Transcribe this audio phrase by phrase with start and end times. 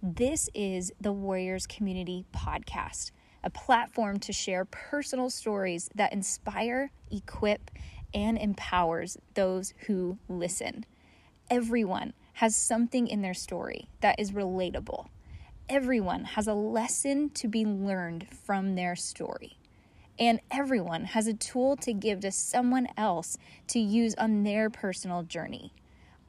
[0.00, 3.10] This is the Warriors Community Podcast,
[3.42, 7.68] a platform to share personal stories that inspire, equip,
[8.14, 10.86] and empowers those who listen.
[11.50, 15.08] Everyone has something in their story that is relatable.
[15.68, 19.58] Everyone has a lesson to be learned from their story.
[20.16, 23.36] And everyone has a tool to give to someone else
[23.66, 25.72] to use on their personal journey.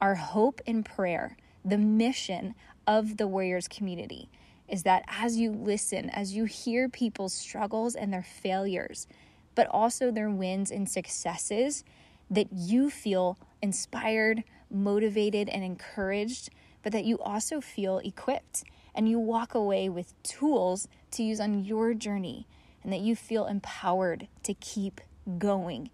[0.00, 2.56] Our hope and prayer, the mission
[2.90, 4.28] of the Warriors community
[4.68, 9.06] is that as you listen, as you hear people's struggles and their failures,
[9.54, 11.84] but also their wins and successes,
[12.28, 16.50] that you feel inspired, motivated, and encouraged,
[16.82, 21.64] but that you also feel equipped and you walk away with tools to use on
[21.64, 22.44] your journey
[22.82, 25.00] and that you feel empowered to keep
[25.38, 25.90] going,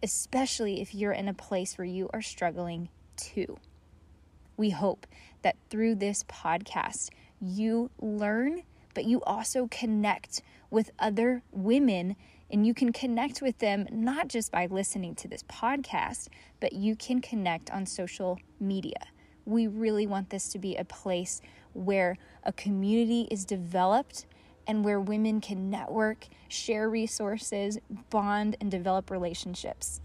[0.00, 3.58] especially if you're in a place where you are struggling too.
[4.56, 5.06] We hope
[5.42, 7.10] that through this podcast,
[7.40, 8.62] you learn,
[8.94, 12.16] but you also connect with other women.
[12.50, 16.28] And you can connect with them not just by listening to this podcast,
[16.60, 19.00] but you can connect on social media.
[19.44, 21.40] We really want this to be a place
[21.72, 24.26] where a community is developed
[24.66, 27.78] and where women can network, share resources,
[28.10, 30.00] bond, and develop relationships.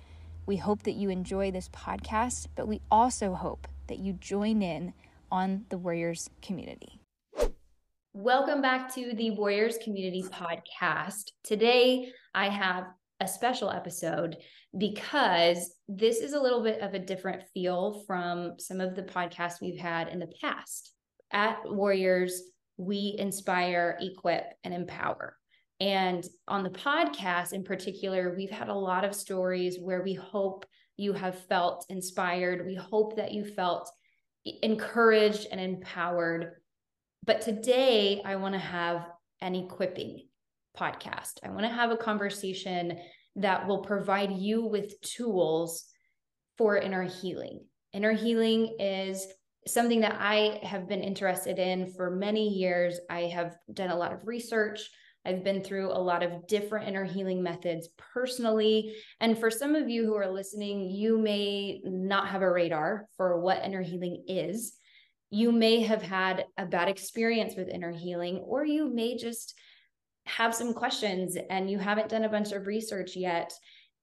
[0.45, 4.93] We hope that you enjoy this podcast, but we also hope that you join in
[5.31, 6.99] on the Warriors community.
[8.13, 11.31] Welcome back to the Warriors Community Podcast.
[11.43, 12.87] Today, I have
[13.21, 14.35] a special episode
[14.77, 19.61] because this is a little bit of a different feel from some of the podcasts
[19.61, 20.93] we've had in the past.
[21.31, 22.41] At Warriors,
[22.77, 25.37] we inspire, equip, and empower.
[25.79, 30.65] And on the podcast in particular, we've had a lot of stories where we hope
[30.97, 32.65] you have felt inspired.
[32.65, 33.89] We hope that you felt
[34.45, 36.53] encouraged and empowered.
[37.25, 39.07] But today, I want to have
[39.41, 40.27] an equipping
[40.77, 41.39] podcast.
[41.43, 42.99] I want to have a conversation
[43.37, 45.85] that will provide you with tools
[46.57, 47.65] for inner healing.
[47.93, 49.27] Inner healing is
[49.67, 52.99] something that I have been interested in for many years.
[53.09, 54.89] I have done a lot of research.
[55.25, 58.95] I've been through a lot of different inner healing methods personally.
[59.19, 63.39] And for some of you who are listening, you may not have a radar for
[63.39, 64.73] what inner healing is.
[65.29, 69.57] You may have had a bad experience with inner healing, or you may just
[70.25, 73.53] have some questions and you haven't done a bunch of research yet.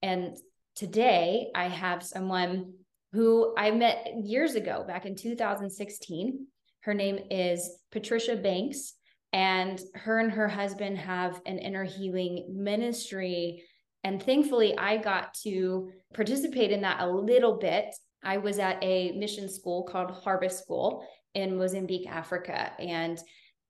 [0.01, 0.37] And
[0.75, 2.73] today I have someone
[3.11, 6.47] who I met years ago, back in 2016.
[6.81, 8.93] Her name is Patricia Banks
[9.33, 13.63] and her and her husband have an inner healing ministry.
[14.03, 17.93] And thankfully i got to participate in that a little bit.
[18.23, 22.71] I was at a mission school called harvest school in mozambique africa.
[22.79, 23.19] And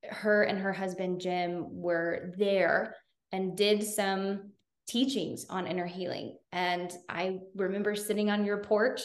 [0.09, 2.95] her and her husband jim were there
[3.31, 4.51] and did some
[4.87, 6.37] teachings on inner healing.
[6.53, 9.01] And i remember sitting on your porch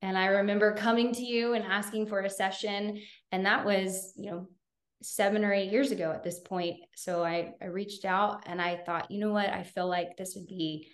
[0.00, 3.02] and i remember coming to you and asking for a session.
[3.30, 4.48] And that was you know
[5.02, 6.76] seven or eight years ago at this point.
[6.96, 9.48] So I, I reached out and I thought, you know what?
[9.48, 10.88] I feel like this would be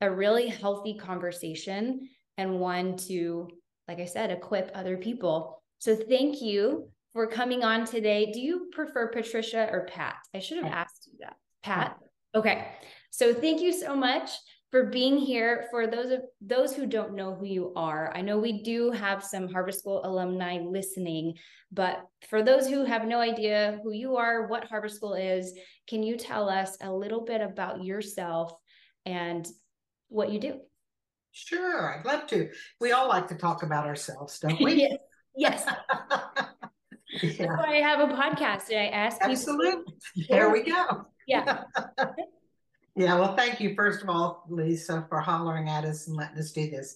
[0.00, 2.08] a really healthy conversation
[2.38, 3.48] and one to,
[3.88, 5.62] like I said, equip other people.
[5.78, 8.32] So thank you for coming on today.
[8.32, 10.16] Do you prefer Patricia or Pat?
[10.34, 11.36] I should have asked you that.
[11.62, 11.98] Pat?
[12.34, 12.66] Okay.
[13.10, 14.30] So thank you so much
[14.72, 15.66] for being here.
[15.70, 19.22] For those of those who don't know who you are, I know we do have
[19.22, 21.34] some Harvest School alumni listening,
[21.70, 25.52] but for those who have no idea who you are, what Harvest School is,
[25.86, 28.52] can you tell us a little bit about yourself
[29.04, 29.46] and
[30.08, 30.58] what you do?
[31.32, 32.48] Sure, I'd love to.
[32.80, 34.74] We all like to talk about ourselves, don't we?
[34.74, 34.96] yes.
[35.36, 35.66] yes.
[37.22, 37.46] yeah.
[37.46, 38.72] That's why I have a podcast.
[38.72, 39.84] I ask Absolutely.
[40.14, 40.26] People.
[40.36, 41.06] There we go.
[41.26, 41.64] Yeah.
[42.94, 46.52] Yeah, well, thank you, first of all, Liza, for hollering at us and letting us
[46.52, 46.94] do this.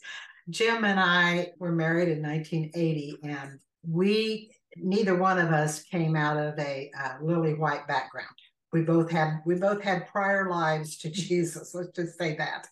[0.50, 6.36] Jim and I were married in 1980, and we, neither one of us came out
[6.36, 8.28] of a uh, lily white background.
[8.72, 11.74] We both had we both had prior lives to Jesus.
[11.74, 12.68] Let's just say that,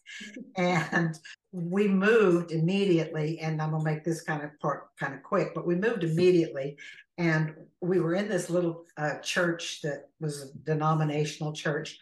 [0.59, 1.19] and
[1.51, 3.39] we moved immediately.
[3.41, 6.77] And I'm gonna make this kind of part kind of quick, but we moved immediately,
[7.17, 11.99] and we were in this little uh, church that was a denominational church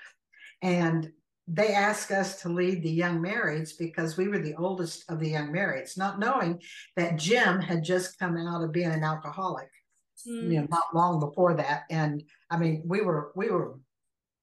[0.63, 1.11] and
[1.49, 5.29] they asked us to lead the young marrieds because we were the oldest of the
[5.29, 6.61] young marrieds, not knowing
[6.97, 9.71] that Jim had just come out of being an alcoholic,
[10.27, 10.51] mm.
[10.51, 11.83] you know, not long before that.
[11.91, 13.79] And I mean, we were we were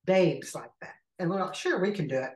[0.05, 2.33] babes like that, and we're like, sure, we can do it.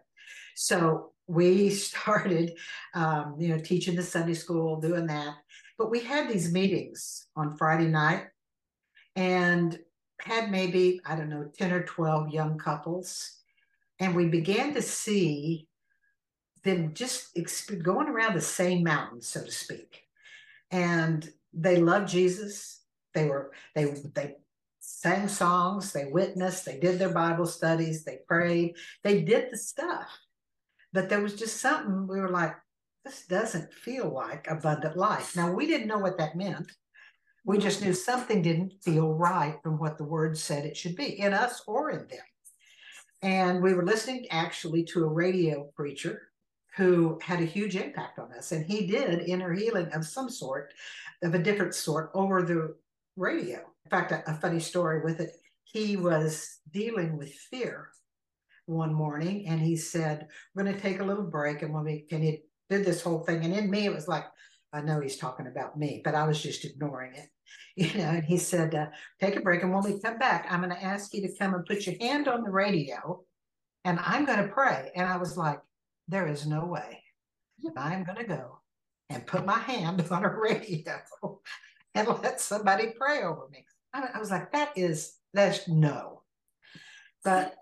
[0.56, 2.54] So we started,
[2.94, 5.36] um, you know, teaching the Sunday school, doing that.
[5.78, 8.28] But we had these meetings on Friday night,
[9.16, 9.78] and
[10.20, 13.40] had maybe, I don't know, 10 or 12 young couples.
[14.00, 15.68] And we began to see
[16.64, 20.04] them just exp- going around the same mountain, so to speak.
[20.72, 22.82] And they loved Jesus.
[23.14, 24.36] They were, they, they
[24.80, 30.08] sang songs, they witnessed, they did their Bible studies, they prayed, they did the stuff.
[30.92, 32.56] But there was just something we were like,
[33.06, 35.36] this doesn't feel like abundant life.
[35.36, 36.72] Now, we didn't know what that meant.
[37.46, 41.20] We just knew something didn't feel right from what the word said it should be
[41.20, 42.20] in us or in them.
[43.24, 46.30] And we were listening actually to a radio preacher
[46.76, 48.52] who had a huge impact on us.
[48.52, 50.74] And he did inner healing of some sort,
[51.24, 52.76] of a different sort, over the
[53.16, 53.60] radio.
[53.86, 55.32] In fact, a, a funny story with it.
[55.64, 57.90] He was dealing with fear
[58.66, 61.62] one morning and he said, We're going to take a little break.
[61.62, 63.46] And when we, he did this whole thing.
[63.46, 64.26] And in me, it was like,
[64.74, 67.30] I know he's talking about me, but I was just ignoring it.
[67.76, 68.88] You know, and he said, uh,
[69.20, 69.64] Take a break.
[69.64, 71.96] And when we come back, I'm going to ask you to come and put your
[72.00, 73.24] hand on the radio
[73.84, 74.92] and I'm going to pray.
[74.96, 75.60] And I was like,
[76.08, 77.02] There is no way
[77.76, 78.60] I'm going to go
[79.10, 81.00] and put my hand on a radio
[81.96, 83.66] and let somebody pray over me.
[83.94, 86.22] I, I was like, That is, that's no.
[87.24, 87.56] But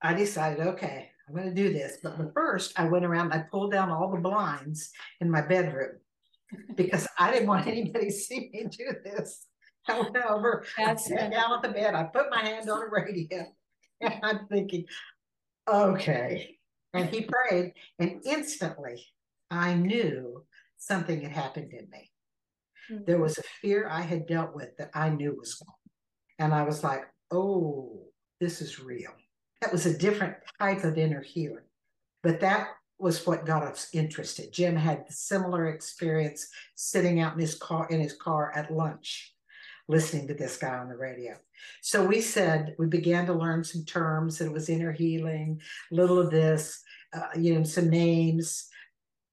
[0.00, 1.98] I decided, okay, I'm going to do this.
[2.02, 4.90] But first, I went around, I pulled down all the blinds
[5.20, 5.98] in my bedroom
[6.74, 9.46] because I didn't want anybody to see me do this.
[9.86, 12.80] I went over, That's I sat down on the bed, I put my hand on
[12.80, 13.44] the radio,
[14.00, 14.84] and I'm thinking,
[15.68, 16.56] okay.
[16.94, 19.04] And he prayed, and instantly
[19.50, 20.44] I knew
[20.78, 22.10] something had happened in me.
[22.90, 23.04] Mm-hmm.
[23.06, 25.74] There was a fear I had dealt with that I knew was gone.
[26.38, 28.04] And I was like, oh,
[28.40, 29.10] this is real.
[29.60, 31.64] That was a different type of inner healing.
[32.22, 32.68] But that
[32.98, 34.52] was what got us interested.
[34.52, 39.34] Jim had similar experience sitting out in his car in his car at lunch,
[39.88, 41.34] listening to this guy on the radio.
[41.82, 44.40] So we said we began to learn some terms.
[44.40, 45.60] It was inner healing,
[45.90, 46.82] little of this,
[47.12, 48.68] uh, you know, some names.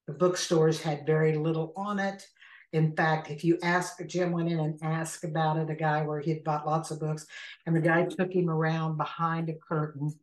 [0.08, 2.26] The bookstores had very little on it.
[2.74, 6.22] In fact, if you ask, Jim went in and asked about it, a guy where
[6.22, 7.28] he had bought lots of books,
[7.66, 10.14] and the guy took him around behind a curtain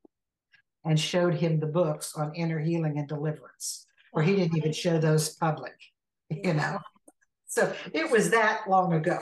[0.88, 4.98] and showed him the books on inner healing and deliverance, where he didn't even show
[4.98, 5.76] those public,
[6.30, 6.78] you know.
[7.46, 9.18] So it was that long ago.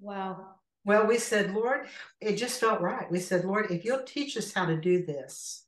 [0.00, 0.54] Wow.
[0.84, 1.86] Well, we said, Lord,
[2.20, 3.08] it just felt right.
[3.10, 5.66] We said, Lord, if you'll teach us how to do this,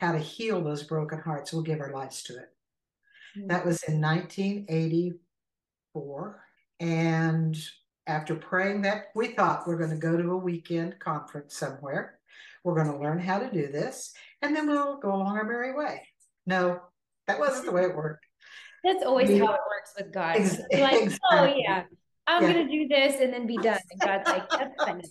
[0.00, 2.48] how to heal those broken hearts, we'll give our lives to it.
[3.36, 3.48] Mm-hmm.
[3.48, 6.42] That was in 1984.
[6.80, 7.58] And
[8.06, 12.15] after praying that, we thought we're going to go to a weekend conference somewhere.
[12.66, 15.72] We're going to learn how to do this, and then we'll go along our merry
[15.72, 16.02] way.
[16.46, 16.80] No,
[17.28, 18.26] that wasn't the way it worked.
[18.82, 20.40] That's always we, how it works with God.
[20.72, 21.84] Like, oh, yeah,
[22.26, 22.52] I'm yeah.
[22.52, 23.78] going to do this and then be done.
[23.92, 25.02] And God's like, that's fine.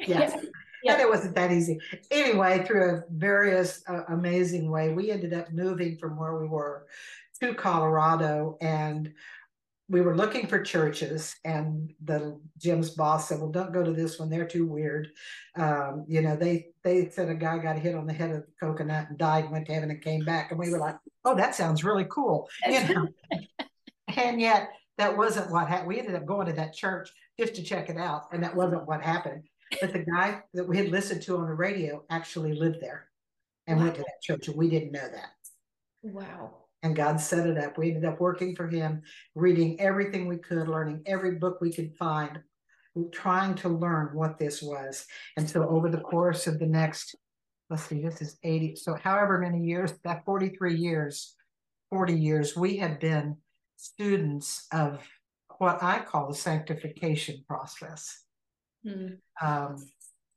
[0.00, 0.36] Yes.
[0.84, 0.92] Yeah.
[0.92, 1.78] And it wasn't that easy.
[2.10, 6.86] Anyway, through a various uh, amazing way, we ended up moving from where we were
[7.40, 9.14] to Colorado and
[9.88, 14.18] we were looking for churches and the Jim's boss said, well, don't go to this
[14.18, 14.28] one.
[14.28, 15.08] They're too weird.
[15.56, 18.52] Um, you know, they, they said a guy got hit on the head of the
[18.58, 20.50] coconut and died, went to heaven and came back.
[20.50, 22.48] And we were like, oh, that sounds really cool.
[22.68, 23.08] You know?
[24.16, 25.88] and yet that wasn't what happened.
[25.88, 28.24] We ended up going to that church just to check it out.
[28.32, 29.44] And that wasn't what happened.
[29.80, 33.08] But the guy that we had listened to on the radio actually lived there
[33.68, 33.84] and wow.
[33.84, 34.48] went to that church.
[34.48, 35.30] And we didn't know that.
[36.02, 37.76] Wow and God set it up.
[37.76, 39.02] We ended up working for Him,
[39.34, 42.40] reading everything we could, learning every book we could find,
[43.12, 45.04] trying to learn what this was.
[45.36, 47.16] And so, over the course of the next,
[47.68, 51.34] let's see, this is 80, so however many years, that 43 years,
[51.90, 53.36] 40 years, we have been
[53.76, 55.06] students of
[55.58, 58.22] what I call the sanctification process.
[58.84, 59.06] Hmm.
[59.42, 59.76] Um,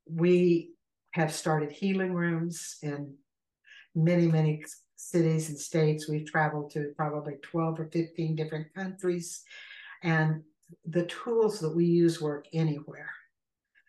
[0.09, 0.71] we
[1.11, 3.15] have started healing rooms in
[3.95, 4.63] many, many
[4.99, 6.09] cities and states.
[6.09, 9.43] We've traveled to probably 12 or 15 different countries.
[10.03, 10.43] And
[10.85, 13.09] the tools that we use work anywhere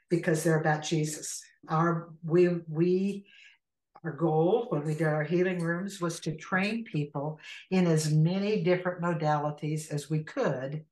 [0.08, 1.42] because they're about Jesus.
[1.68, 3.26] Our we we
[4.02, 7.38] our goal when we did our healing rooms was to train people
[7.70, 10.84] in as many different modalities as we could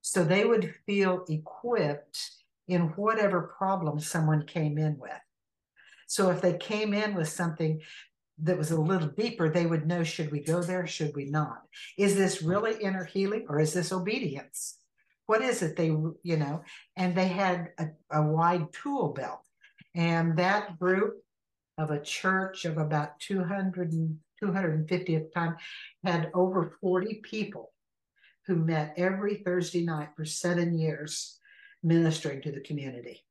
[0.00, 2.30] so they would feel equipped
[2.68, 5.12] in whatever problem someone came in with.
[6.06, 7.80] So if they came in with something
[8.38, 11.62] that was a little deeper, they would know should we go there, should we not?
[11.96, 14.78] Is this really inner healing or is this obedience?
[15.26, 16.62] What is it they, you know?
[16.96, 19.40] And they had a, a wide tool belt.
[19.94, 21.22] And that group
[21.78, 25.56] of a church of about 200 and 250 at the time
[26.04, 27.72] had over 40 people
[28.46, 31.38] who met every Thursday night for seven years
[31.82, 33.24] ministering to the community.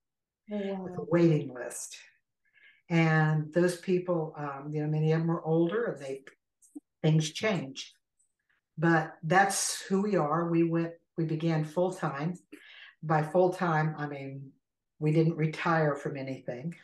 [0.52, 0.84] oh, wow.
[0.84, 1.98] with a waiting list.
[2.94, 6.22] And those people, um, you know, many of them are older and they
[7.02, 7.96] things change.
[8.78, 10.48] But that's who we are.
[10.48, 12.36] We went, we began full time.
[13.02, 14.52] By full time, I mean
[15.00, 16.76] we didn't retire from anything.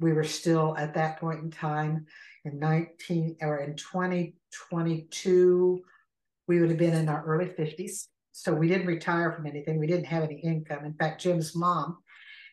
[0.00, 2.06] We were still at that point in time
[2.44, 5.84] in 19 or in 2022,
[6.48, 8.08] we would have been in our early 50s.
[8.32, 9.78] So we didn't retire from anything.
[9.78, 10.84] We didn't have any income.
[10.84, 11.98] In fact, Jim's mom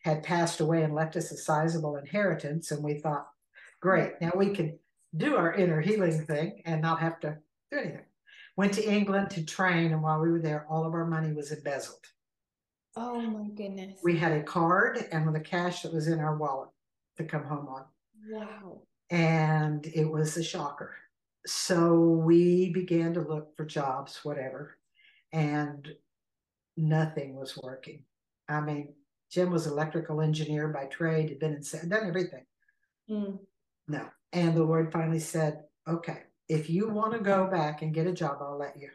[0.01, 2.71] had passed away and left us a sizable inheritance.
[2.71, 3.27] And we thought,
[3.81, 4.77] great, now we can
[5.15, 7.37] do our inner healing thing and not have to
[7.71, 8.05] do anything.
[8.57, 9.91] Went to England to train.
[9.91, 12.05] And while we were there, all of our money was embezzled.
[12.95, 13.99] Oh my goodness.
[14.03, 16.69] We had a card and with the cash that was in our wallet
[17.17, 17.85] to come home on.
[18.29, 18.81] Wow.
[19.09, 20.95] And it was a shocker.
[21.45, 24.77] So we began to look for jobs, whatever,
[25.31, 25.87] and
[26.77, 28.03] nothing was working.
[28.47, 28.93] I mean,
[29.31, 32.45] Jim was electrical engineer by trade, had been in done everything.
[33.09, 33.39] Mm.
[33.87, 34.05] No.
[34.33, 38.11] And the Lord finally said, okay, if you want to go back and get a
[38.11, 38.89] job, I'll let you.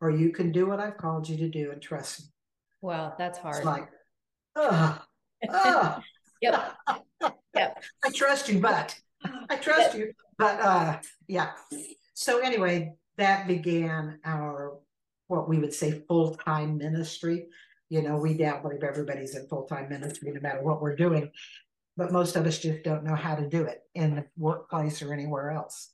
[0.00, 2.26] Or you can do what I've called you to do and trust me.
[2.82, 3.56] Wow, that's hard.
[3.56, 3.88] It's like,
[4.56, 5.00] oh,
[5.50, 6.00] oh.
[6.42, 6.74] yep.
[7.54, 7.82] Yep.
[8.04, 8.94] I trust you, but
[9.48, 10.12] I trust you.
[10.36, 11.52] But uh yeah.
[12.14, 14.74] So anyway, that began our
[15.28, 17.46] what we would say full-time ministry.
[17.94, 21.30] You know, we now believe everybody's in full-time ministry no matter what we're doing.
[21.96, 25.12] But most of us just don't know how to do it in the workplace or
[25.12, 25.90] anywhere else.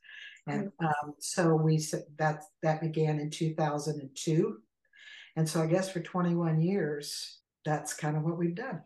[0.47, 0.87] And mm.
[0.87, 1.76] um, so we
[2.19, 4.57] that that began in 2002
[5.37, 8.83] and so I guess for 21 years, that's kind of what we've done.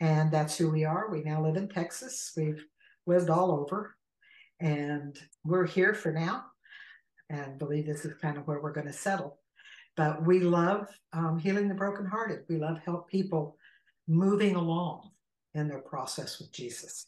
[0.00, 1.10] And that's who we are.
[1.10, 2.32] We now live in Texas.
[2.36, 2.64] We've
[3.06, 3.96] lived all over
[4.60, 6.44] and we're here for now
[7.30, 9.38] and believe this is kind of where we're going to settle.
[9.96, 12.40] But we love um, healing the brokenhearted.
[12.48, 13.56] We love help people
[14.06, 15.10] moving along
[15.54, 17.06] in their process with Jesus.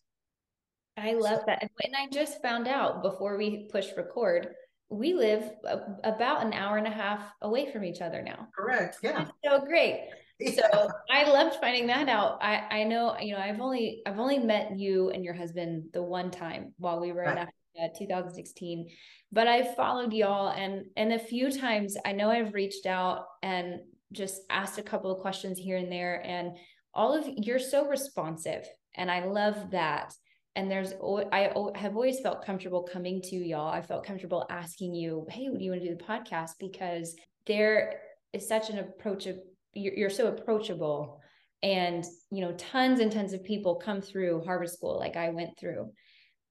[0.97, 1.63] I love that.
[1.63, 4.49] And I just found out before we push record
[4.91, 8.49] we live a, about an hour and a half away from each other now.
[8.57, 8.99] Correct.
[9.03, 9.27] Yeah.
[9.45, 10.09] so great.
[10.41, 10.53] Yeah.
[10.73, 12.39] So I loved finding that out.
[12.41, 16.03] I I know you know I've only I've only met you and your husband the
[16.03, 17.37] one time while we were right.
[17.39, 18.89] in Uh, Africa, 2016,
[19.33, 23.81] but I followed y'all and and a few times I know I've reached out and
[24.13, 26.57] just asked a couple of questions here and there and
[26.95, 28.67] all of you're so responsive
[28.97, 30.13] and I love that.
[30.57, 30.93] And there's
[31.33, 33.71] i have always felt comfortable coming to y'all.
[33.71, 36.53] I felt comfortable asking you hey do you want to do the podcast?
[36.59, 37.15] Because
[37.47, 38.01] there
[38.33, 39.39] is such an approach of
[39.75, 41.21] you're, you're so approachable
[41.63, 45.59] and you know tons and tons of people come through harvest school like i went
[45.59, 45.91] through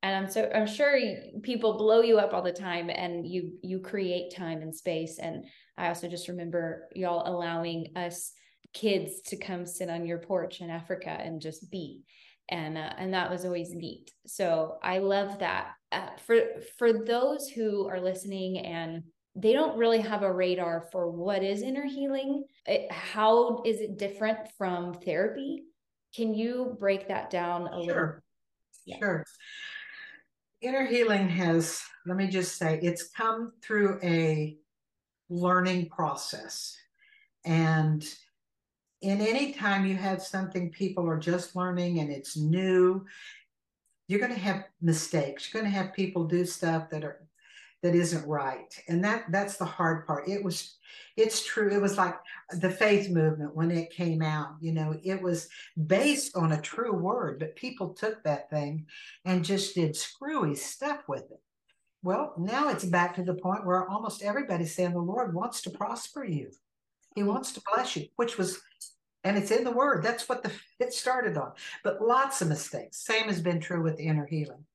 [0.04, 1.00] and i'm so i'm sure
[1.42, 5.20] people blow you up all the time and you you create time and space.
[5.20, 5.46] And
[5.78, 8.32] i also just remember y'all allowing us
[8.74, 12.04] kids to come sit on your porch in africa and just be.
[12.50, 14.12] And uh, and that was always neat.
[14.26, 15.72] So i love that.
[15.92, 16.40] Uh, for
[16.78, 19.04] for those who are listening and
[19.36, 23.98] they don't really have a radar for what is inner healing it, how is it
[23.98, 25.64] different from therapy?
[26.16, 27.86] Can you break that down a sure.
[27.86, 28.14] little
[28.86, 28.98] yeah.
[29.00, 29.26] sure
[30.62, 34.58] inner healing has let me just say it's come through a
[35.30, 36.76] learning process
[37.46, 38.06] and
[39.02, 43.06] in any time you have something people are just learning and it's new,
[44.08, 45.52] you're going to have mistakes.
[45.52, 47.27] You're going to have people do stuff that are
[47.84, 50.28] that isn't right, and that that's the hard part.
[50.28, 50.78] It was,
[51.16, 51.70] it's true.
[51.70, 52.16] It was like
[52.60, 54.56] the faith movement when it came out.
[54.60, 55.48] You know, it was
[55.86, 58.88] based on a true word, but people took that thing
[59.26, 61.42] and just did screwy stuff with it.
[62.04, 65.70] Well, now it's back to the point where almost everybody's saying the Lord wants to
[65.70, 66.52] prosper you.
[67.16, 68.60] He wants to bless you, which was,
[69.24, 70.04] and it's in the word.
[70.04, 71.54] That's what the it started on.
[71.84, 73.04] But lots of mistakes.
[73.04, 74.66] Same has been true with the inner healing.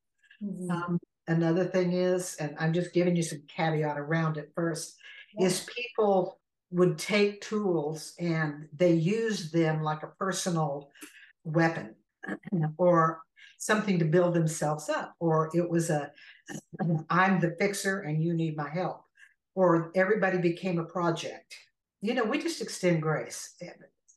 [0.42, 0.71] Mm-hmm.
[0.71, 4.96] Um, another thing is, and I'm just giving you some caveat around it first,
[5.38, 5.46] yeah.
[5.46, 6.38] is people
[6.70, 10.90] would take tools and they use them like a personal
[11.44, 11.94] weapon
[12.78, 13.20] or
[13.58, 16.10] something to build themselves up or it was a
[17.10, 19.04] i'm the fixer and you need my help
[19.54, 21.54] or everybody became a project
[22.02, 23.54] you know, we just extend grace.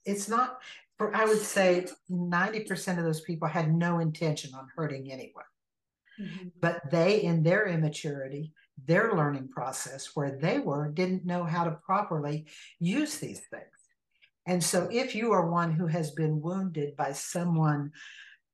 [0.05, 0.57] It's not,
[0.97, 5.45] for I would say 90% of those people had no intention on hurting anyone.
[6.19, 6.47] Mm-hmm.
[6.61, 8.53] But they, in their immaturity,
[8.85, 12.47] their learning process, where they were, didn't know how to properly
[12.79, 13.65] use these things.
[14.47, 17.91] And so, if you are one who has been wounded by someone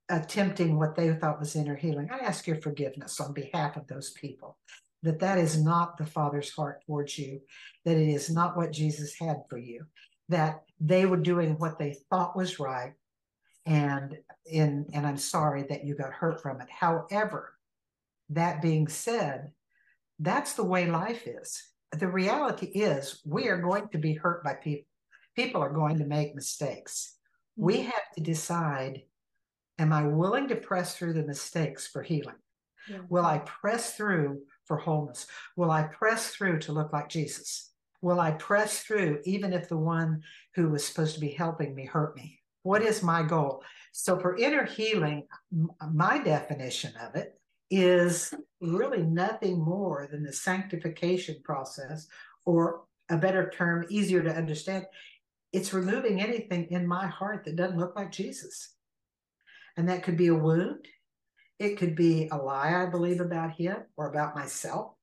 [0.10, 4.12] attempting what they thought was inner healing, I ask your forgiveness on behalf of those
[4.12, 4.58] people
[5.04, 7.42] that that is not the Father's heart towards you,
[7.86, 9.86] that it is not what Jesus had for you,
[10.30, 12.94] that they were doing what they thought was right,
[13.66, 16.68] and in and I'm sorry that you got hurt from it.
[16.70, 17.54] However,
[18.30, 19.52] that being said,
[20.20, 21.64] that's the way life is.
[21.92, 24.86] The reality is we are going to be hurt by people.
[25.36, 27.16] People are going to make mistakes.
[27.56, 27.86] We mm-hmm.
[27.86, 29.04] have to decide
[29.80, 32.36] am I willing to press through the mistakes for healing?
[32.88, 33.00] Yeah.
[33.10, 35.28] Will I press through for wholeness?
[35.56, 37.72] Will I press through to look like Jesus?
[38.02, 40.22] Will I press through even if the one
[40.56, 42.41] who was supposed to be helping me hurt me?
[42.64, 43.64] What is my goal?
[43.92, 45.28] So, for inner healing,
[45.94, 47.40] my definition of it
[47.70, 52.08] is really nothing more than the sanctification process,
[52.46, 54.86] or a better term, easier to understand.
[55.52, 58.76] It's removing anything in my heart that doesn't look like Jesus.
[59.76, 60.86] And that could be a wound,
[61.60, 64.94] it could be a lie I believe about him or about myself.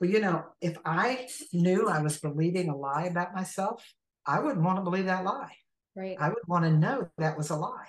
[0.00, 3.84] Well, you know, if I knew I was believing a lie about myself,
[4.26, 5.52] I wouldn't want to believe that lie.
[5.94, 6.16] Right.
[6.18, 7.88] I would want to know that was a lie.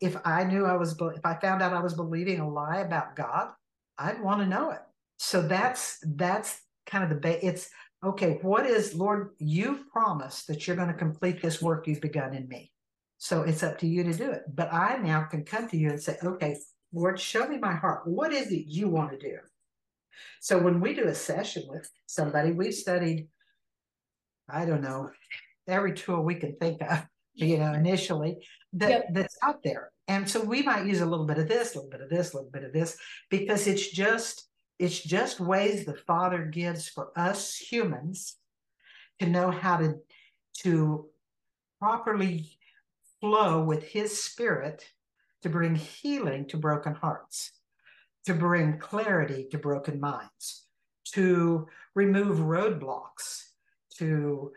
[0.00, 3.14] If I knew I was, if I found out I was believing a lie about
[3.14, 3.50] God,
[3.96, 4.80] I'd want to know it.
[5.18, 7.70] So that's that's kind of the ba- it's
[8.04, 8.38] okay.
[8.42, 9.30] What is Lord?
[9.38, 12.72] You've promised that you're going to complete this work you've begun in me.
[13.18, 14.42] So it's up to you to do it.
[14.52, 16.58] But I now can come to you and say, okay,
[16.92, 18.06] Lord, show me my heart.
[18.06, 19.38] What is it you want to do?
[20.40, 23.28] So when we do a session with somebody, we've studied,
[24.48, 25.10] I don't know,
[25.66, 29.06] every tool we can think of you know, initially that yep.
[29.12, 29.90] that's out there.
[30.08, 32.32] And so we might use a little bit of this, a little bit of this,
[32.32, 32.96] a little bit of this,
[33.30, 34.48] because it's just
[34.78, 38.36] it's just ways the Father gives for us humans
[39.20, 39.94] to know how to
[40.62, 41.06] to
[41.80, 42.58] properly
[43.20, 44.84] flow with His Spirit
[45.42, 47.52] to bring healing to broken hearts,
[48.24, 50.66] to bring clarity to broken minds,
[51.12, 53.42] to remove roadblocks,
[53.98, 54.52] to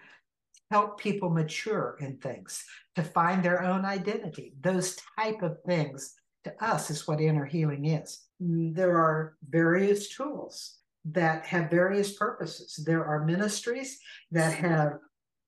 [0.71, 2.63] help people mature in things,
[2.95, 4.53] to find their own identity.
[4.61, 8.19] Those type of things to us is what inner healing is.
[8.39, 12.83] There are various tools that have various purposes.
[12.85, 13.99] There are ministries
[14.31, 14.93] that have,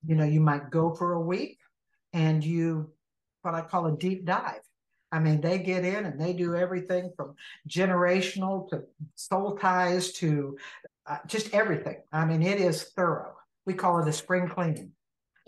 [0.05, 1.57] you know, you might go for a week
[2.13, 2.91] and you,
[3.41, 4.61] what I call a deep dive.
[5.11, 7.35] I mean, they get in and they do everything from
[7.67, 8.83] generational to
[9.15, 10.57] soul ties to
[11.07, 11.97] uh, just everything.
[12.13, 13.33] I mean, it is thorough.
[13.65, 14.91] We call it a spring cleaning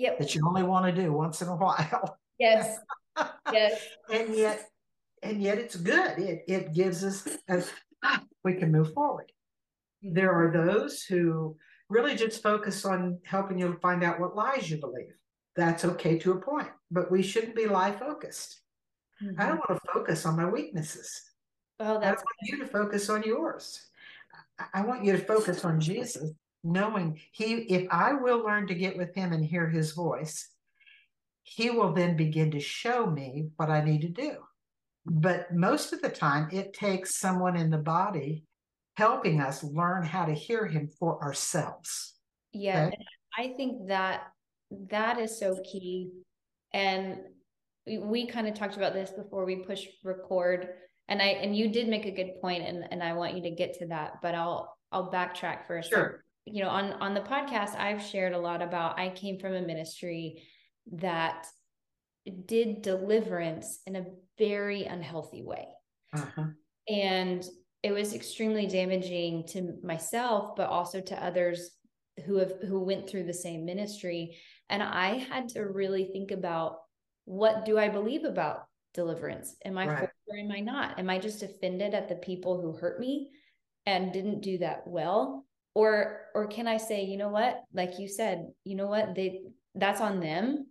[0.01, 0.19] yep.
[0.19, 2.17] that you only want to do once in a while.
[2.39, 2.79] Yes.
[3.51, 3.81] yes.
[4.11, 4.69] and yet,
[5.21, 6.17] and yet it's good.
[6.17, 7.63] It it gives us a,
[8.43, 9.31] we can move forward.
[10.01, 11.55] There are those who
[11.89, 15.13] really just focus on helping you find out what lies you believe.
[15.55, 18.61] That's okay to a point, but we shouldn't be lie focused.
[19.21, 19.39] Mm-hmm.
[19.39, 21.21] I don't want to focus on my weaknesses.
[21.79, 23.79] Oh, that's I want you to focus on yours.
[24.73, 26.31] I want you to focus on Jesus
[26.63, 30.49] knowing he if i will learn to get with him and hear his voice
[31.43, 34.33] he will then begin to show me what i need to do
[35.05, 38.43] but most of the time it takes someone in the body
[38.95, 42.13] helping us learn how to hear him for ourselves
[42.53, 43.05] yeah okay?
[43.37, 44.27] i think that
[44.89, 46.11] that is so key
[46.73, 47.17] and
[47.87, 50.69] we, we kind of talked about this before we push record
[51.07, 53.51] and i and you did make a good point and and i want you to
[53.51, 55.97] get to that but i'll i'll backtrack for a sure.
[55.97, 59.53] second you know on on the podcast i've shared a lot about i came from
[59.53, 60.41] a ministry
[60.91, 61.45] that
[62.45, 64.05] did deliverance in a
[64.37, 65.67] very unhealthy way.
[66.13, 66.47] Uh-huh.
[66.89, 67.45] and
[67.83, 71.71] it was extremely damaging to myself but also to others
[72.25, 74.37] who have who went through the same ministry.
[74.69, 76.79] And i had to really think about
[77.25, 79.55] what do i believe about deliverance?
[79.63, 80.09] Am i right.
[80.27, 80.99] or am i not?
[80.99, 83.29] Am i just offended at the people who hurt me
[83.85, 87.61] and didn't do that well or or can i say you know what?
[87.73, 89.15] Like you said you know what?
[89.15, 89.41] They
[89.75, 90.67] that's on them.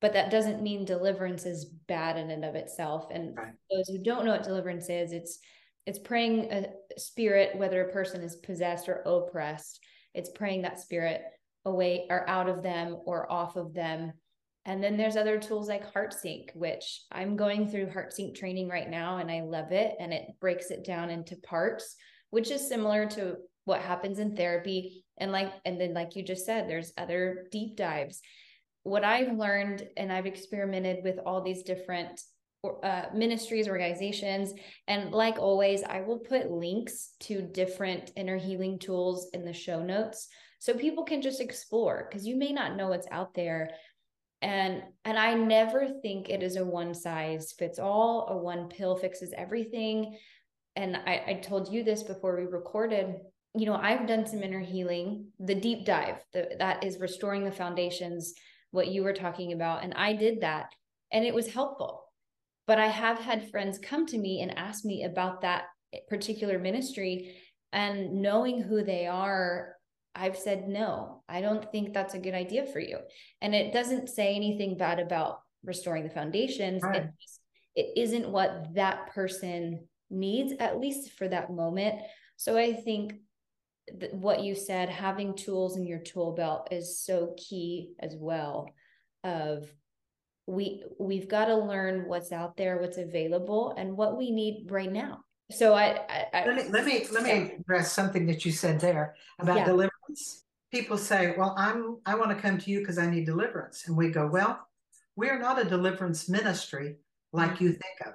[0.00, 3.06] But that doesn't mean deliverance is bad in and of itself.
[3.10, 3.52] And right.
[3.70, 5.38] those who don't know what deliverance is it's
[5.86, 6.66] it's praying a
[6.98, 9.80] spirit whether a person is possessed or oppressed.
[10.14, 11.22] It's praying that spirit
[11.64, 14.12] away or out of them or off of them.
[14.66, 19.18] And then there's other tools like heartsync which i'm going through heartsync training right now
[19.18, 21.96] and i love it and it breaks it down into parts
[22.30, 26.46] which is similar to what happens in therapy and like and then like you just
[26.46, 28.20] said there's other deep dives.
[28.82, 32.20] What i've learned and i've experimented with all these different
[32.82, 34.54] uh, ministries organizations
[34.88, 39.82] and like always i will put links to different inner healing tools in the show
[39.82, 40.28] notes
[40.64, 43.72] so people can just explore because you may not know what's out there.
[44.40, 48.96] And and i never think it is a one size fits all a one pill
[48.96, 50.16] fixes everything.
[50.74, 53.14] And I, I told you this before we recorded
[53.56, 57.52] you know, I've done some inner healing, the deep dive, the, that is restoring the
[57.52, 58.34] foundations,
[58.72, 59.84] what you were talking about.
[59.84, 60.72] And I did that
[61.12, 62.02] and it was helpful.
[62.66, 65.64] But I have had friends come to me and ask me about that
[66.08, 67.36] particular ministry.
[67.72, 69.76] And knowing who they are,
[70.14, 72.98] I've said, no, I don't think that's a good idea for you.
[73.40, 76.82] And it doesn't say anything bad about restoring the foundations.
[76.82, 77.02] Right.
[77.02, 77.40] It, just,
[77.76, 82.00] it isn't what that person needs, at least for that moment.
[82.36, 83.14] So I think
[84.12, 88.70] what you said, having tools in your tool belt is so key as well.
[89.22, 89.70] Of
[90.46, 94.92] we we've got to learn what's out there, what's available, and what we need right
[94.92, 95.20] now.
[95.50, 98.80] So I, I, I let me let me let me address something that you said
[98.80, 99.64] there about yeah.
[99.64, 100.44] deliverance.
[100.72, 103.96] People say, "Well, I'm I want to come to you because I need deliverance," and
[103.96, 104.66] we go, "Well,
[105.16, 106.96] we are not a deliverance ministry
[107.32, 107.64] like mm-hmm.
[107.64, 108.14] you think of.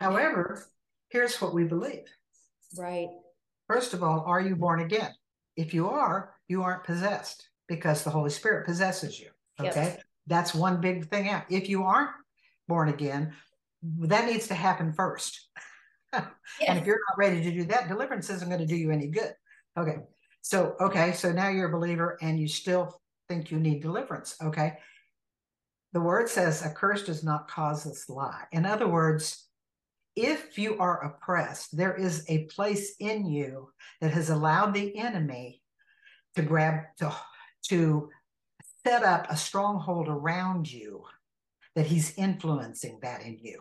[0.00, 0.66] However,
[1.08, 2.04] here's what we believe.
[2.76, 3.08] Right.
[3.70, 5.12] First of all, are you born again?
[5.56, 9.28] If you are, you aren't possessed because the Holy Spirit possesses you.
[9.60, 9.84] Okay.
[9.84, 10.02] Yep.
[10.26, 11.44] That's one big thing out.
[11.48, 12.10] If you aren't
[12.66, 13.32] born again,
[14.00, 15.48] that needs to happen first.
[16.12, 16.24] yes.
[16.66, 19.06] And if you're not ready to do that, deliverance isn't going to do you any
[19.06, 19.32] good.
[19.78, 19.98] Okay.
[20.42, 21.12] So, okay.
[21.12, 24.34] So now you're a believer and you still think you need deliverance.
[24.42, 24.78] Okay.
[25.92, 28.46] The word says a curse does not cause us lie.
[28.50, 29.46] In other words,
[30.16, 33.70] if you are oppressed, there is a place in you
[34.00, 35.62] that has allowed the enemy
[36.36, 37.14] to grab to
[37.68, 38.08] to
[38.86, 41.04] set up a stronghold around you
[41.74, 43.60] that he's influencing that in you.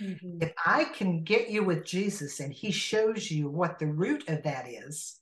[0.00, 0.38] Mm-hmm.
[0.42, 4.42] If I can get you with Jesus and he shows you what the root of
[4.42, 5.18] that is,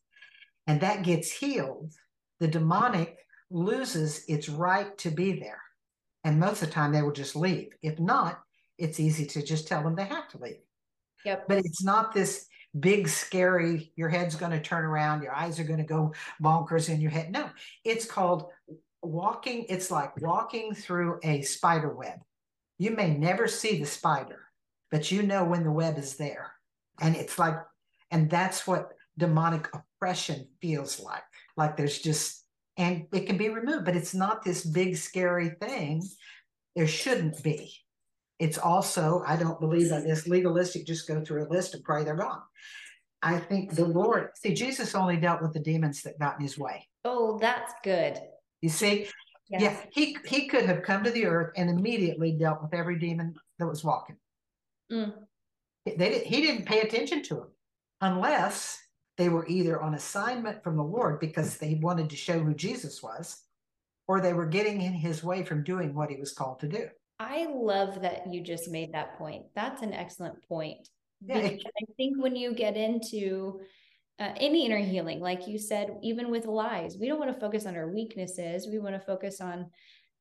[0.66, 1.92] and that gets healed,
[2.40, 3.18] the demonic
[3.50, 5.62] loses its right to be there.
[6.24, 7.70] And most of the time they will just leave.
[7.82, 8.40] If not,
[8.78, 10.60] it's easy to just tell them they have to leave.
[11.24, 11.48] Yep.
[11.48, 12.46] But it's not this
[12.78, 16.12] big, scary, your head's going to turn around, your eyes are going to go
[16.42, 17.32] bonkers in your head.
[17.32, 17.48] No,
[17.84, 18.46] it's called
[19.02, 19.66] walking.
[19.68, 22.18] It's like walking through a spider web.
[22.78, 24.46] You may never see the spider,
[24.90, 26.52] but you know when the web is there.
[27.00, 27.56] And it's like,
[28.10, 31.22] and that's what demonic oppression feels like.
[31.56, 32.44] Like there's just,
[32.76, 36.02] and it can be removed, but it's not this big, scary thing.
[36.76, 37.74] There shouldn't be.
[38.38, 42.04] It's also, I don't believe that it's legalistic, just go through a list and pray
[42.04, 42.42] they're gone.
[43.20, 46.56] I think the Lord, see, Jesus only dealt with the demons that got in his
[46.56, 46.86] way.
[47.04, 48.20] Oh, that's good.
[48.60, 49.08] You see?
[49.50, 49.62] Yes.
[49.62, 53.34] Yeah, he he could have come to the earth and immediately dealt with every demon
[53.58, 54.16] that was walking.
[54.92, 55.14] Mm.
[55.86, 57.48] They he didn't pay attention to them
[58.02, 58.78] unless
[59.16, 63.02] they were either on assignment from the Lord because they wanted to show who Jesus
[63.02, 63.42] was,
[64.06, 66.88] or they were getting in his way from doing what he was called to do.
[67.20, 69.46] I love that you just made that point.
[69.54, 70.88] That's an excellent point.
[71.24, 71.38] Yeah.
[71.38, 71.58] I
[71.96, 73.60] think when you get into
[74.20, 77.66] uh, any inner healing, like you said, even with lies, we don't want to focus
[77.66, 78.68] on our weaknesses.
[78.70, 79.70] We want to focus on,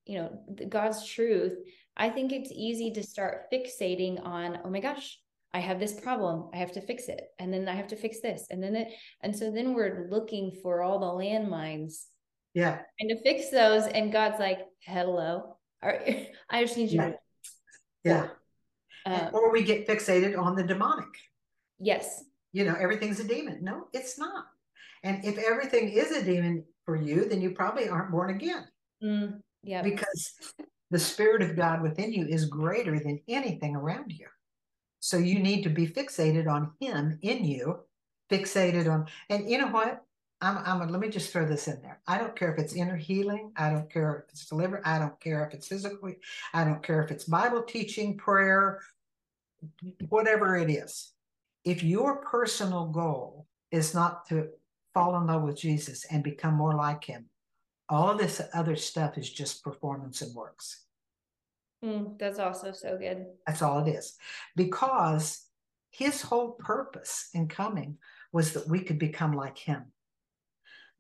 [0.06, 1.54] you know, God's truth.
[1.96, 5.20] I think it's easy to start fixating on, oh my gosh,
[5.54, 6.50] I have this problem.
[6.54, 7.26] I have to fix it.
[7.40, 8.48] And then I have to fix this.
[8.50, 12.06] And then it, and so then we're looking for all the landmines.
[12.54, 12.80] Yeah.
[13.00, 13.86] And to fix those.
[13.86, 16.00] And God's like, hello, or
[16.50, 17.10] I just need you yeah.
[17.10, 17.18] to.
[18.04, 18.28] Yeah.
[19.06, 21.08] Um, or we get fixated on the demonic.
[21.80, 22.24] Yes.
[22.52, 23.60] You know, everything's a demon.
[23.62, 24.46] No, it's not.
[25.04, 28.66] And if everything is a demon for you, then you probably aren't born again.
[29.04, 29.82] Mm, yeah.
[29.82, 30.34] Because
[30.92, 34.28] the Spirit of God within you is greater than anything around you.
[35.00, 37.80] So you need to be fixated on Him in you,
[38.32, 40.02] fixated on, and you know what?
[40.42, 42.00] I'm, I'm, let me just throw this in there.
[42.08, 43.52] I don't care if it's inner healing.
[43.56, 44.82] I don't care if it's delivered.
[44.86, 46.18] I don't care if it's physically.
[46.54, 48.82] I don't care if it's Bible teaching, prayer,
[50.10, 51.14] whatever it is.
[51.66, 54.50] If your personal goal is not to
[54.94, 57.26] fall in love with Jesus and become more like him,
[57.90, 60.86] all of this other stuff is just performance and works.
[61.84, 63.26] Mm, that's also so good.
[63.48, 64.18] That's all it is.
[64.56, 65.46] Because
[65.90, 67.98] his whole purpose in coming
[68.32, 69.86] was that we could become like him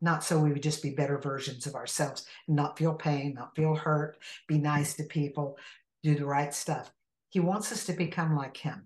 [0.02, 3.76] not so we would just be better versions of ourselves not feel pain, not feel
[3.76, 5.58] hurt, be nice to people,
[6.04, 6.92] do the right stuff.
[7.30, 8.86] He wants us to become like him.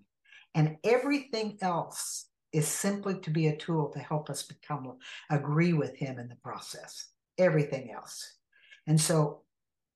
[0.54, 4.98] And everything else is simply to be a tool to help us become
[5.30, 7.08] agree with him in the process.
[7.38, 8.36] Everything else.
[8.86, 9.42] And so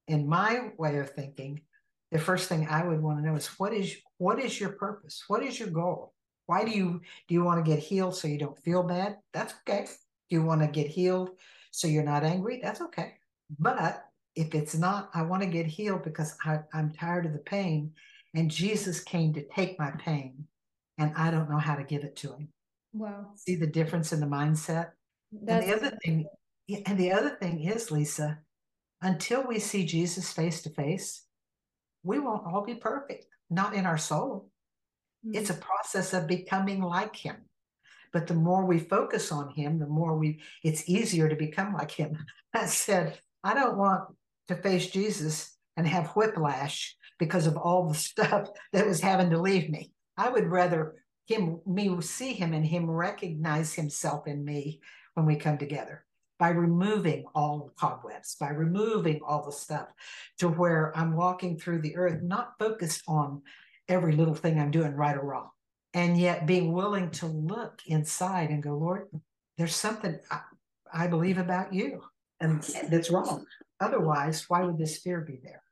[0.08, 1.60] in my way of thinking,
[2.12, 5.24] the first thing I would want to know is what is what is your purpose?
[5.28, 6.14] What is your goal?
[6.46, 9.18] Why do you do you want to get healed so you don't feel bad?
[9.32, 9.86] That's okay.
[10.28, 11.30] You want to get healed
[11.70, 12.60] so you're not angry?
[12.62, 13.14] That's okay.
[13.58, 17.38] But if it's not, I want to get healed because I, I'm tired of the
[17.38, 17.92] pain.
[18.34, 20.46] And Jesus came to take my pain,
[20.98, 22.48] and I don't know how to give it to him.
[22.92, 23.28] Wow.
[23.34, 24.90] See the difference in the mindset?
[25.32, 26.26] That's and the other thing,
[26.84, 28.38] and the other thing is, Liza,
[29.00, 31.22] until we see Jesus face to face,
[32.02, 33.26] we won't all be perfect.
[33.50, 34.50] not in our soul.
[35.26, 35.38] Mm-hmm.
[35.38, 37.36] It's a process of becoming like him.
[38.16, 41.90] But the more we focus on him, the more we it's easier to become like
[41.90, 42.16] him.
[42.54, 44.04] I said, I don't want
[44.48, 49.38] to face Jesus and have whiplash because of all the stuff that was having to
[49.38, 49.92] leave me.
[50.16, 50.94] I would rather
[51.26, 54.80] him me see him and him recognize himself in me
[55.12, 56.02] when we come together
[56.38, 59.88] by removing all the cobwebs, by removing all the stuff
[60.38, 63.42] to where I'm walking through the earth, not focused on
[63.90, 65.50] every little thing I'm doing right or wrong,
[65.96, 69.08] and yet being willing to look inside and go, Lord,
[69.56, 70.40] there's something I,
[70.92, 72.02] I believe about you
[72.38, 73.46] and that's wrong.
[73.80, 75.62] Otherwise, why would this fear be there?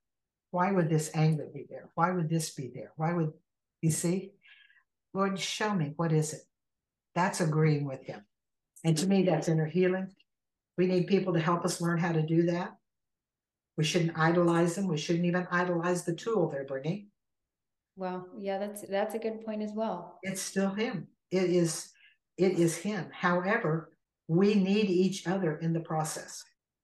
[0.50, 1.90] Why would this anger be there?
[1.94, 2.92] Why would this be there?
[2.96, 3.34] Why would
[3.82, 4.32] you see?
[5.12, 6.40] Lord, show me what is it?
[7.14, 8.24] That's agreeing with him.
[8.82, 10.08] And to me, that's inner healing.
[10.78, 12.74] We need people to help us learn how to do that.
[13.76, 14.88] We shouldn't idolize them.
[14.88, 17.08] We shouldn't even idolize the tool they're bringing.
[17.96, 20.18] Well, yeah, that's that's a good point as well.
[20.22, 21.06] It's still him.
[21.30, 21.92] It is
[22.36, 23.06] it is him.
[23.12, 23.92] However,
[24.28, 26.42] we need each other in the process.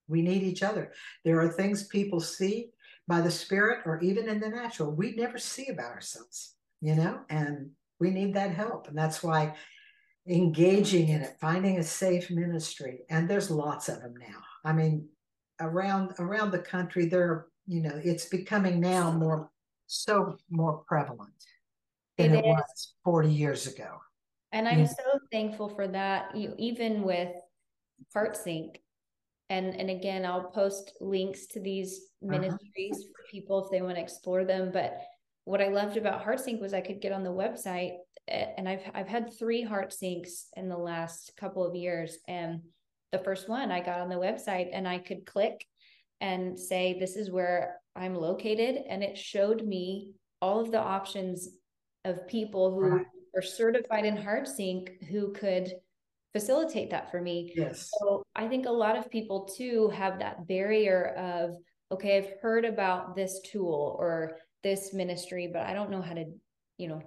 [0.09, 0.93] We need each other.
[1.25, 2.71] There are things people see
[3.09, 7.21] by the spirit or even in the natural we never see about ourselves, you know,
[7.29, 8.89] and we need that help.
[8.89, 9.55] And that's why
[10.29, 14.39] engaging in it, finding a safe ministry, and there's lots of them now.
[14.65, 15.09] I mean,
[15.61, 19.51] around around the country, there, you know, it's becoming now more
[19.91, 21.33] so more prevalent
[22.17, 23.99] than it, it was 40 years ago.
[24.53, 24.87] And I'm yeah.
[24.87, 26.37] so thankful for that.
[26.37, 27.35] You even with
[28.15, 28.77] HeartSync.
[29.49, 32.39] And and again, I'll post links to these uh-huh.
[32.39, 33.13] ministries uh-huh.
[33.17, 34.71] for people if they want to explore them.
[34.73, 35.01] But
[35.45, 37.95] what I loved about HeartSync was I could get on the website
[38.29, 42.19] and I've I've had three heart syncs in the last couple of years.
[42.29, 42.61] And
[43.11, 45.67] the first one I got on the website and I could click
[46.21, 48.83] and say this is where I'm located.
[48.89, 51.49] And it showed me all of the options
[52.05, 53.07] of people who right.
[53.37, 55.73] are certified in HeartSync who could
[56.33, 57.53] facilitate that for me.
[57.57, 57.91] Yes.
[58.01, 61.57] So I think a lot of people too have that barrier of,
[61.93, 66.25] okay, I've heard about this tool or this ministry, but I don't know how to,
[66.79, 67.03] you know,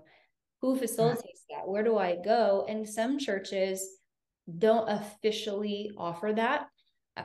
[0.62, 1.68] who facilitates that?
[1.68, 2.66] Where do I go?
[2.70, 3.98] And some churches
[4.58, 6.68] don't officially offer that.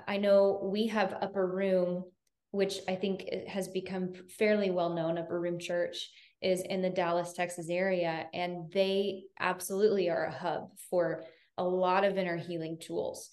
[0.06, 2.04] I know we have Upper Room,
[2.50, 5.18] which I think has become fairly well known.
[5.18, 10.70] Upper Room Church is in the Dallas, Texas area, and they absolutely are a hub
[10.90, 11.24] for
[11.56, 13.28] a lot of inner healing tools.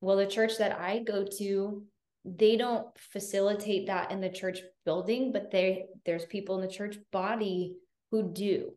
[0.00, 1.82] Well, the church that I go to,
[2.24, 6.96] they don't facilitate that in the church building, but they there's people in the church
[7.12, 7.76] body
[8.10, 8.72] who do.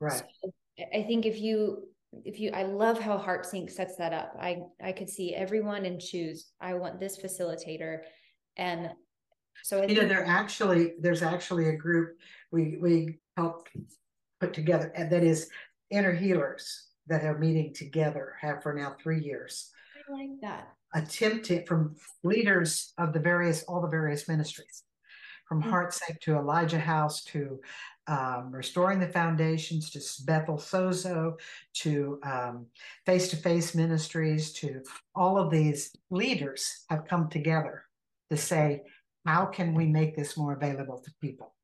[0.00, 0.22] Right.
[0.42, 0.52] So
[0.92, 1.88] I think if you
[2.24, 4.36] if you I love how HeartSync sets that up.
[4.40, 8.00] I I could see everyone and choose I want this facilitator
[8.56, 8.90] and
[9.62, 12.18] so I you know there actually there's actually a group
[12.50, 13.68] we we help
[14.40, 15.48] put together and that is
[15.90, 19.70] inner healers that are meeting together have for now three years.
[20.08, 20.68] I like that.
[20.94, 24.84] Attempting from leaders of the various all the various ministries
[25.46, 25.72] from mm-hmm.
[25.72, 27.60] HeartSync to Elijah House to
[28.06, 31.34] um, Restoring the Foundations to Bethel Sozo
[31.74, 32.20] to
[33.06, 34.82] Face to Face Ministries to
[35.14, 37.84] all of these leaders have come together
[38.30, 38.82] to say,
[39.24, 41.54] how can we make this more available to people?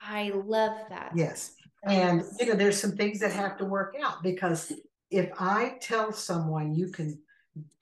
[0.00, 1.12] I love that.
[1.14, 1.54] Yes.
[1.84, 4.72] And, you know, there's some things that have to work out because
[5.10, 7.20] if I tell someone you can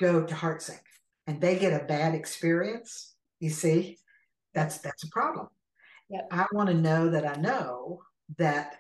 [0.01, 0.81] go to HeartSync
[1.27, 3.99] and they get a bad experience, you see,
[4.55, 5.49] that's that's a problem.
[6.11, 6.29] Yep.
[6.31, 8.03] I want to know that I know
[8.39, 8.77] that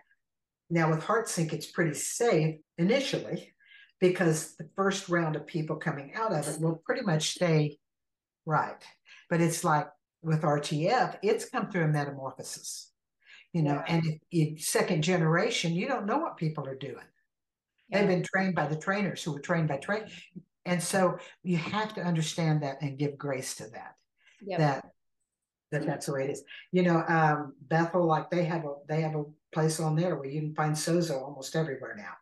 [0.70, 3.52] now with HeartSync, it's pretty safe initially
[4.00, 7.78] because the first round of people coming out of it will pretty much stay
[8.44, 8.82] right.
[9.30, 9.88] But it's like
[10.22, 12.90] with RTF, it's come through a metamorphosis,
[13.52, 13.94] you know, yeah.
[13.94, 17.04] and if, if second generation, you don't know what people are doing.
[17.88, 17.98] Yeah.
[17.98, 20.04] They've been trained by the trainers who were trained by train.
[20.64, 23.96] And so you have to understand that and give grace to that.
[24.44, 24.58] Yep.
[24.58, 24.84] That
[25.72, 26.44] that that's the way it is.
[26.70, 30.28] You know, um, Bethel, like they have a they have a place on there where
[30.28, 32.12] you can find Sozo almost everywhere now.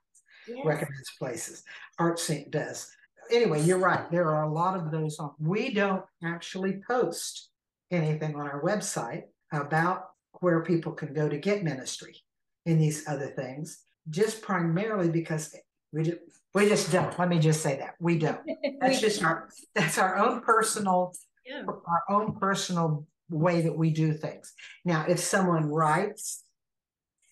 [0.48, 0.64] Yes.
[0.64, 1.64] Recommends places.
[1.98, 2.90] HeartSync does.
[3.30, 4.10] Anyway, you're right.
[4.10, 5.32] There are a lot of those on.
[5.38, 7.49] We don't actually post
[7.90, 10.06] anything on our website about
[10.40, 12.16] where people can go to get ministry
[12.66, 15.54] in these other things, just primarily because
[15.92, 16.18] we just
[16.54, 17.16] we just don't.
[17.18, 18.40] Let me just say that we don't.
[18.80, 21.12] That's just our that's our own personal
[21.46, 21.62] yeah.
[21.66, 24.52] our own personal way that we do things.
[24.84, 26.42] Now, if someone writes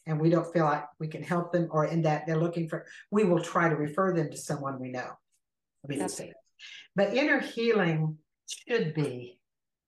[0.07, 2.87] and we don't feel like we can help them or in that they're looking for,
[3.11, 5.11] we will try to refer them to someone we know.
[5.83, 6.33] Let me say
[6.95, 9.38] But inner healing should be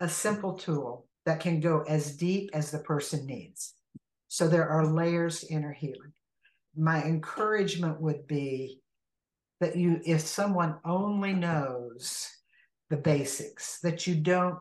[0.00, 3.74] a simple tool that can go as deep as the person needs.
[4.28, 6.12] So there are layers to inner healing.
[6.76, 8.80] My encouragement would be
[9.60, 12.28] that you, if someone only knows
[12.88, 14.58] the basics, that you don't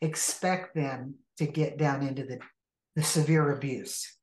[0.00, 2.38] expect them to get down into the,
[2.94, 4.16] the severe abuse.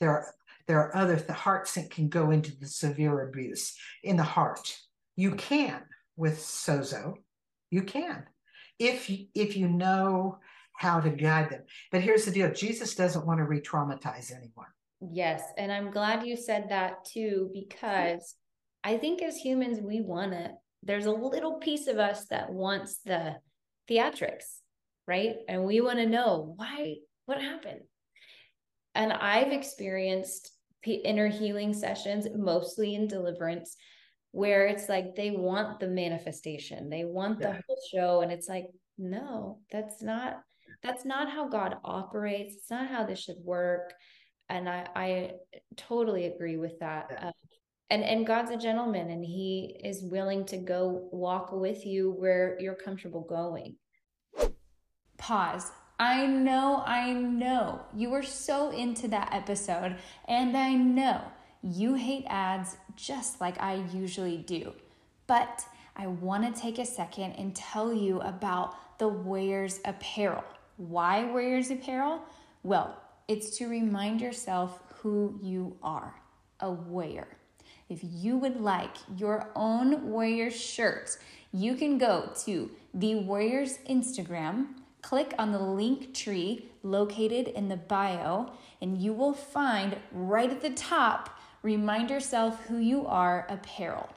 [0.00, 0.34] There are
[0.66, 4.74] there are other the heart sync can go into the severe abuse in the heart.
[5.14, 5.82] You can
[6.16, 7.16] with sozo,
[7.70, 8.24] you can
[8.78, 10.38] if if you know
[10.76, 11.62] how to guide them.
[11.92, 14.66] But here's the deal: Jesus doesn't want to re-traumatize anyone.
[15.00, 18.34] Yes, and I'm glad you said that too because
[18.82, 20.52] I think as humans we want it.
[20.82, 23.36] There's a little piece of us that wants the
[23.88, 24.58] theatrics,
[25.06, 25.36] right?
[25.48, 27.80] And we want to know why what happened.
[28.94, 30.50] And I've experienced
[30.86, 33.76] inner healing sessions mostly in deliverance
[34.34, 37.60] where it's like they want the manifestation they want the yeah.
[37.68, 38.66] whole show and it's like
[38.98, 40.40] no that's not
[40.82, 43.94] that's not how god operates it's not how this should work
[44.48, 45.30] and i i
[45.76, 47.28] totally agree with that yeah.
[47.28, 47.32] uh,
[47.90, 52.56] and and god's a gentleman and he is willing to go walk with you where
[52.58, 53.76] you're comfortable going
[55.16, 61.22] pause I know, I know you were so into that episode, and I know
[61.64, 64.74] you hate ads just like I usually do.
[65.26, 65.64] But
[65.96, 70.44] I want to take a second and tell you about the Warriors Apparel.
[70.76, 72.20] Why Warriors Apparel?
[72.62, 76.14] Well, it's to remind yourself who you are
[76.60, 77.28] a warrior.
[77.88, 81.18] If you would like your own warrior shirts,
[81.52, 84.66] you can go to the Warriors Instagram,
[85.02, 90.60] click on the link tree located in the bio, and you will find right at
[90.60, 91.33] the top
[91.64, 94.10] Remind yourself who you are apparel.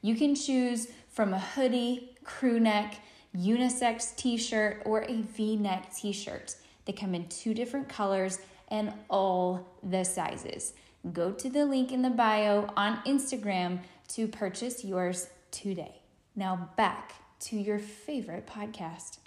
[0.00, 2.96] You can choose from a hoodie, crew neck,
[3.36, 6.56] unisex t shirt, or a v neck t shirt.
[6.86, 8.38] They come in two different colors
[8.68, 10.72] and all the sizes.
[11.12, 16.00] Go to the link in the bio on Instagram to purchase yours today.
[16.34, 19.18] Now, back to your favorite podcast.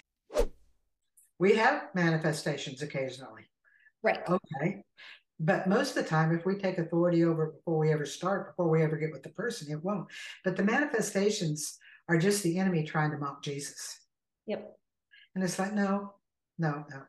[1.38, 3.44] We have manifestations occasionally.
[4.02, 4.18] Right.
[4.28, 4.82] Okay.
[5.40, 8.68] But most of the time, if we take authority over before we ever start, before
[8.68, 10.08] we ever get with the person, it won't.
[10.44, 14.00] But the manifestations are just the enemy trying to mock Jesus.
[14.46, 14.76] Yep.
[15.34, 16.14] And it's like, no,
[16.58, 17.02] no, no.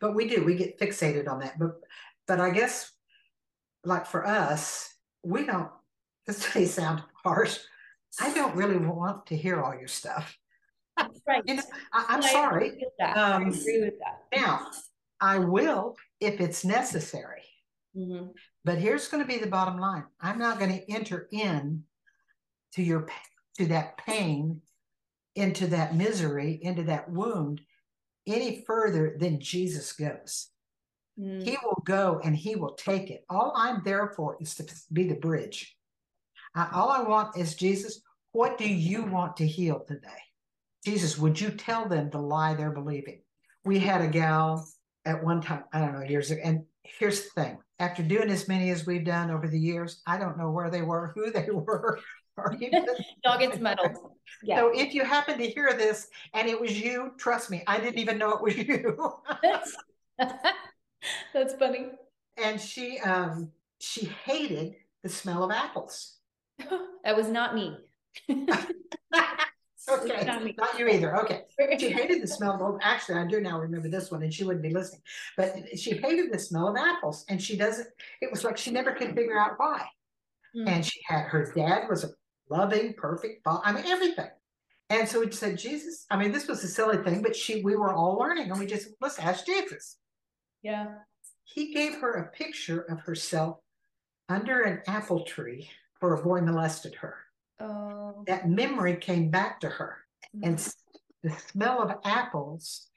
[0.00, 1.58] But we do, we get fixated on that.
[1.58, 1.72] But
[2.26, 2.90] but I guess
[3.84, 5.70] like for us, we don't
[6.26, 7.58] this may sound harsh.
[8.20, 10.38] I don't really want to hear all your stuff.
[11.26, 11.42] Right.
[11.44, 12.68] You know, I, am sorry.
[12.68, 14.22] Agree um, I agree with that.
[14.34, 14.70] Now,
[15.20, 17.42] I will if it's necessary.
[17.96, 18.26] Mm-hmm.
[18.64, 20.04] But here's going to be the bottom line.
[20.20, 21.84] I'm not going to enter in
[22.74, 23.08] to your
[23.58, 24.60] to that pain,
[25.36, 27.60] into that misery, into that wound
[28.26, 30.48] any further than Jesus goes.
[31.20, 31.44] Mm.
[31.44, 33.24] He will go and he will take it.
[33.28, 35.76] All I'm there for is to be the bridge.
[36.54, 38.00] I, all I want is Jesus,
[38.32, 40.08] what do you want to heal today?
[40.84, 43.22] Jesus, would you tell them the lie they're believing?
[43.64, 44.68] We had a gal
[45.04, 48.48] at one time, I don't know, years ago, and here's the thing after doing as
[48.48, 51.48] many as we've done over the years, I don't know where they were, who they
[51.52, 51.98] were.
[53.24, 53.96] Dog gets muddled.
[54.42, 54.58] Yeah.
[54.58, 57.98] So if you happen to hear this and it was you, trust me, I didn't
[57.98, 59.12] even know it was you.
[61.32, 61.88] That's funny.
[62.42, 66.16] And she um she hated the smell of apples.
[67.04, 67.76] that was not me.
[69.88, 70.24] Okay,
[70.56, 71.16] not you either.
[71.18, 71.42] Okay.
[71.78, 74.62] She hated the smell of, actually, I do now remember this one, and she wouldn't
[74.62, 75.02] be listening,
[75.36, 77.86] but she hated the smell of apples, and she doesn't,
[78.20, 79.86] it was like she never could figure out why.
[80.56, 80.68] Mm.
[80.68, 82.10] And she had, her dad was a
[82.50, 84.28] loving, perfect, I mean, everything.
[84.90, 87.76] And so we said, Jesus, I mean, this was a silly thing, but she, we
[87.76, 89.96] were all learning, and we just, let's ask Jesus.
[90.62, 90.86] Yeah.
[91.44, 93.58] He gave her a picture of herself
[94.28, 95.68] under an apple tree
[96.00, 97.16] where a boy molested her.
[97.60, 98.24] Oh.
[98.26, 99.98] That memory came back to her.
[100.36, 100.44] Mm-hmm.
[100.44, 100.74] And
[101.22, 102.88] the smell of apples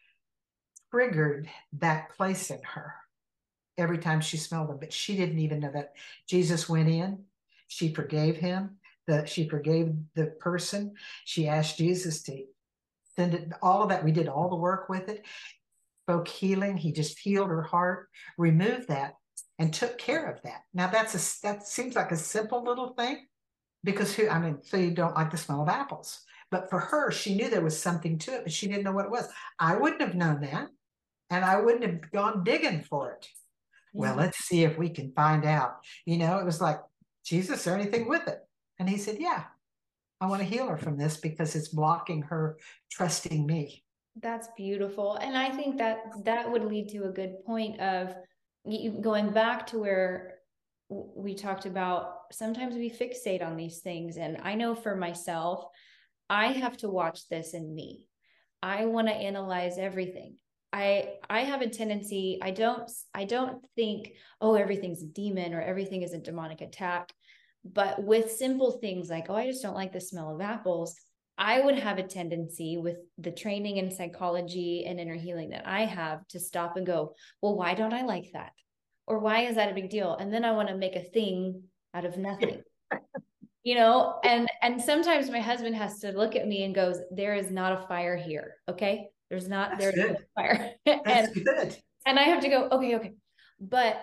[0.91, 2.95] triggered that place in her
[3.77, 4.77] every time she smelled them.
[4.79, 5.93] But she didn't even know that
[6.27, 7.19] Jesus went in,
[7.67, 8.77] she forgave him,
[9.07, 10.93] that she forgave the person.
[11.25, 12.43] She asked Jesus to
[13.15, 14.03] send it, all of that.
[14.03, 15.25] We did all the work with it,
[16.05, 16.77] spoke healing.
[16.77, 19.15] He just healed her heart, removed that,
[19.59, 20.61] and took care of that.
[20.73, 23.25] Now that's a that seems like a simple little thing,
[23.87, 26.19] because who I mean, so you don't like the smell of apples.
[26.51, 29.05] But for her, she knew there was something to it, but she didn't know what
[29.05, 29.27] it was.
[29.59, 30.67] I wouldn't have known that.
[31.29, 33.27] And I wouldn't have gone digging for it.
[33.93, 34.01] Yeah.
[34.01, 35.77] Well, let's see if we can find out.
[36.05, 36.79] You know, it was like,
[37.25, 38.39] Jesus, there anything with it?
[38.79, 39.43] And he said, Yeah,
[40.21, 42.57] I want to heal her from this because it's blocking her
[42.91, 43.83] trusting me.
[44.21, 45.15] That's beautiful.
[45.15, 48.15] And I think that that would lead to a good point of
[49.01, 50.36] going back to where
[50.89, 55.65] we talked about sometimes we fixate on these things and i know for myself
[56.29, 58.03] i have to watch this in me
[58.61, 60.35] i want to analyze everything
[60.71, 65.61] i i have a tendency i don't i don't think oh everything's a demon or
[65.61, 67.11] everything is a demonic attack
[67.65, 70.95] but with simple things like oh i just don't like the smell of apples
[71.37, 75.85] I would have a tendency with the training in psychology and inner healing that I
[75.85, 78.53] have to stop and go, well, why don't I like that?
[79.07, 80.15] Or why is that a big deal?
[80.15, 82.61] And then I want to make a thing out of nothing.
[83.63, 87.35] you know, and and sometimes my husband has to look at me and goes, There
[87.35, 88.55] is not a fire here.
[88.69, 89.07] Okay.
[89.29, 90.71] There's not there's no fire.
[90.85, 91.75] and, good.
[92.05, 93.13] and I have to go, okay, okay.
[93.59, 93.97] But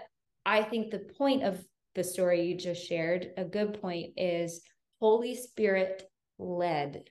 [0.44, 4.60] I think the point of the story you just shared, a good point is
[5.00, 6.02] Holy Spirit
[6.38, 7.04] led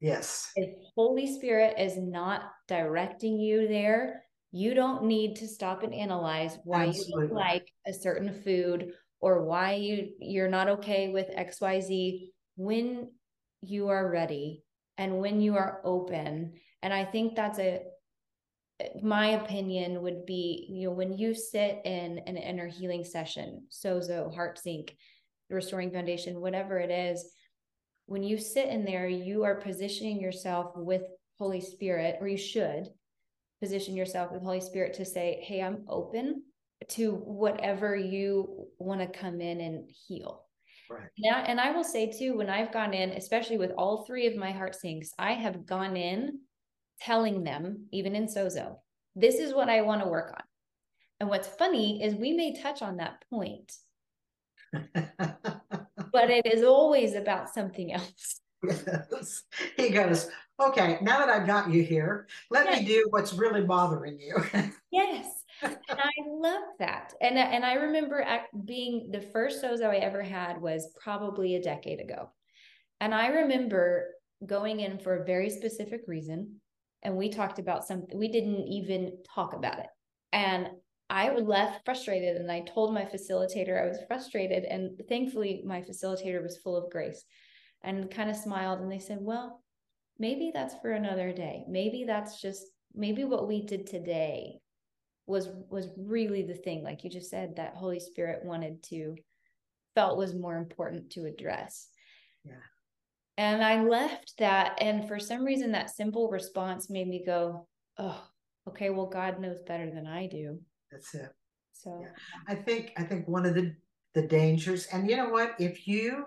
[0.00, 0.50] Yes.
[0.56, 6.58] If Holy Spirit is not directing you there, you don't need to stop and analyze
[6.64, 7.28] why Absolutely.
[7.28, 13.10] you like a certain food or why you you're not okay with XYZ when
[13.62, 14.62] you are ready
[14.98, 16.54] and when you are open.
[16.82, 17.82] And I think that's a
[19.02, 24.34] my opinion would be, you know, when you sit in an inner healing session, sozo,
[24.34, 24.96] heart sync,
[25.50, 27.30] restoring foundation, whatever it is,
[28.06, 31.02] when you sit in there, you are positioning yourself with
[31.38, 32.88] Holy Spirit, or you should
[33.60, 36.42] position yourself with Holy Spirit to say, Hey, I'm open
[36.88, 40.44] to whatever you want to come in and heal.
[40.88, 41.08] Right.
[41.16, 44.36] Yeah, and I will say too, when I've gone in, especially with all three of
[44.36, 46.40] my heart syncs, I have gone in
[47.00, 48.78] telling them, even in Sozo,
[49.14, 50.42] this is what I want to work on.
[51.20, 53.72] And what's funny is we may touch on that point
[56.12, 58.39] but it is always about something else.
[58.62, 59.42] Yes.
[59.76, 60.28] He goes,
[60.60, 62.80] okay, now that I've got you here, let yes.
[62.80, 64.36] me do what's really bothering you.
[64.90, 65.44] yes.
[65.62, 67.14] And I love that.
[67.20, 68.24] And, and I remember
[68.64, 72.30] being the first Sozo I ever had was probably a decade ago.
[73.00, 74.06] And I remember
[74.46, 76.60] going in for a very specific reason.
[77.02, 79.86] And we talked about something, we didn't even talk about it.
[80.32, 80.68] And
[81.08, 84.64] I left frustrated and I told my facilitator I was frustrated.
[84.64, 87.24] And thankfully, my facilitator was full of grace
[87.82, 88.80] and kind of smiled.
[88.80, 89.62] And they said, Well,
[90.18, 91.64] maybe that's for another day.
[91.68, 92.64] Maybe that's just,
[92.94, 94.60] maybe what we did today
[95.26, 99.14] was was really the thing like you just said that holy spirit wanted to
[99.94, 101.86] felt was more important to address
[102.44, 102.54] yeah
[103.36, 107.68] and i left that and for some reason that simple response made me go
[107.98, 108.20] oh
[108.66, 110.58] okay well god knows better than i do
[110.90, 111.30] that's it.
[111.72, 112.08] So yeah.
[112.48, 113.74] I think I think one of the
[114.14, 116.26] the dangers, and you know what, if you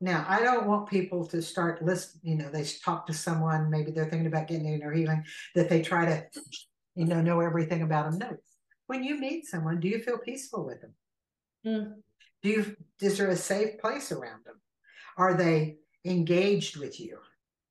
[0.00, 3.90] now I don't want people to start list, you know, they talk to someone, maybe
[3.90, 5.24] they're thinking about getting in or healing,
[5.54, 6.26] that they try to,
[6.94, 8.18] you know, know everything about them.
[8.18, 8.36] No.
[8.86, 10.94] When you meet someone, do you feel peaceful with them?
[11.66, 11.94] Mm.
[12.42, 14.60] Do you is there a safe place around them?
[15.18, 15.76] Are they
[16.06, 17.18] engaged with you?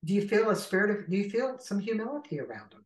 [0.06, 2.86] Do you feel a spirit of do you feel some humility around them?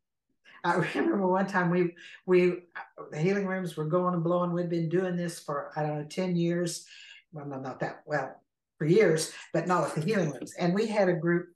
[0.63, 2.63] I remember one time we we
[3.11, 4.53] the healing rooms were going and blowing.
[4.53, 6.85] We'd been doing this for I don't know ten years.
[7.33, 8.42] Well, no, not that well
[8.83, 10.53] for years, but not at the healing rooms.
[10.59, 11.47] And we had a group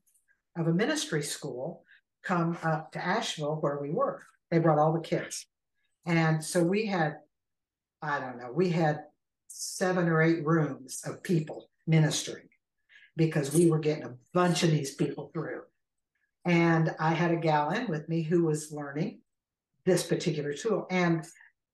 [0.58, 1.84] of a ministry school
[2.24, 4.24] come up to Asheville where we were.
[4.50, 5.46] They brought all the kids,
[6.06, 7.18] and so we had
[8.02, 9.04] I don't know we had
[9.50, 12.48] seven or eight rooms of people ministering
[13.18, 15.64] because we were getting a bunch of these people through
[16.48, 19.20] and I had a gal in with me who was learning
[19.86, 20.88] this particular tool.
[20.90, 21.26] And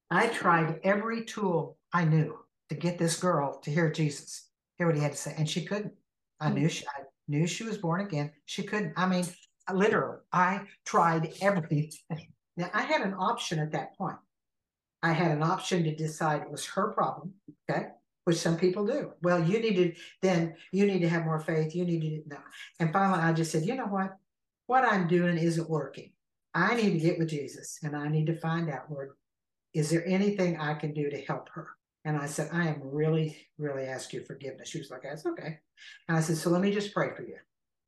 [0.10, 2.40] I tried every tool I knew
[2.70, 5.34] to get this girl to hear Jesus, hear what he had to say.
[5.38, 5.94] And she couldn't.
[6.40, 6.56] I mm-hmm.
[6.56, 8.32] knew she I knew she was born again.
[8.46, 8.94] She couldn't.
[8.98, 9.26] I mean,
[9.72, 11.92] literally, I tried everything.
[12.56, 14.18] Now I had an option at that point.
[15.02, 17.34] I had an option to decide it was her problem.
[17.68, 17.88] Okay
[18.26, 19.12] which some people do.
[19.22, 21.76] Well, you need to then you need to have more faith.
[21.76, 22.42] You need to know.
[22.80, 24.16] And finally, I just said, you know what?
[24.68, 26.12] what I'm doing isn't working.
[26.54, 29.12] I need to get with Jesus and I need to find out, Lord,
[29.74, 31.68] is there anything I can do to help her?
[32.06, 34.70] And I said, I am really, really asking you forgiveness.
[34.70, 35.60] She was like, that's okay.
[36.08, 37.38] And I said, so let me just pray for you.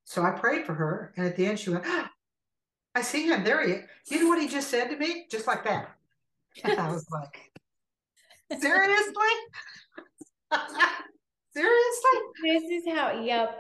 [0.05, 1.13] So I prayed for her.
[1.18, 2.07] And at the end, she went, oh,
[2.93, 3.43] I see him.
[3.43, 3.84] There he is.
[4.09, 5.26] You know what he just said to me?
[5.30, 5.89] Just like that.
[6.63, 7.51] And I was like,
[8.61, 9.13] seriously?
[11.53, 12.20] seriously?
[12.43, 13.59] This is how, yep.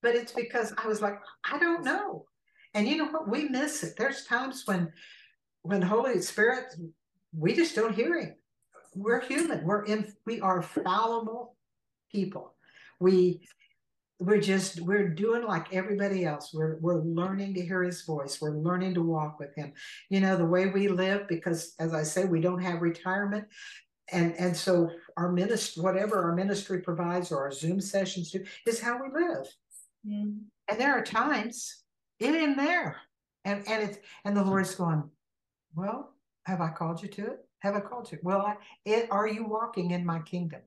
[0.00, 1.18] But it's because I was like,
[1.50, 2.26] I don't know.
[2.74, 3.28] And you know what?
[3.28, 3.94] We miss it.
[3.96, 4.92] There's times when
[5.62, 6.74] when Holy Spirit,
[7.36, 8.34] we just don't hear him.
[8.98, 9.64] We're human.
[9.64, 11.56] We're in we are fallible
[12.10, 12.54] people.
[13.00, 13.40] We
[14.20, 18.56] we're just we're doing like everybody else we're we're learning to hear his voice we're
[18.56, 19.72] learning to walk with him
[20.10, 23.46] you know the way we live because as i say we don't have retirement
[24.10, 28.80] and and so our ministry, whatever our ministry provides or our Zoom sessions do, is
[28.80, 29.46] how we live.
[30.06, 30.40] Mm.
[30.68, 31.82] And there are times
[32.18, 32.96] it in there.
[33.44, 35.04] And and it's and the Lord's going,
[35.74, 36.14] Well,
[36.46, 37.47] have I called you to it?
[37.60, 38.20] Have a culture.
[38.22, 40.60] Well, I, it, are you walking in my kingdom?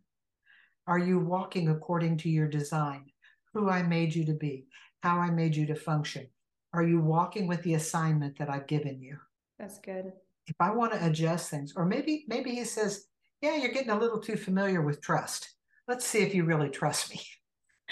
[0.88, 3.06] Are you walking according to your design?
[3.54, 4.66] Who I made you to be,
[5.02, 6.28] how I made you to function.
[6.74, 9.18] Are you walking with the assignment that I've given you?
[9.60, 10.14] That's good.
[10.48, 13.06] If I want to adjust things, or maybe maybe he says,
[13.42, 15.54] Yeah, you're getting a little too familiar with trust.
[15.88, 17.22] Let's see if you really trust me.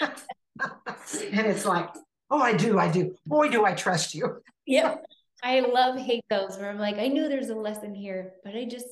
[0.00, 1.90] and it's like,
[2.30, 3.14] oh, I do, I do.
[3.26, 4.40] Boy, do I trust you.
[4.66, 4.96] Yeah.
[5.42, 8.64] I love hate those where I'm like, I knew there's a lesson here, but I
[8.64, 8.86] just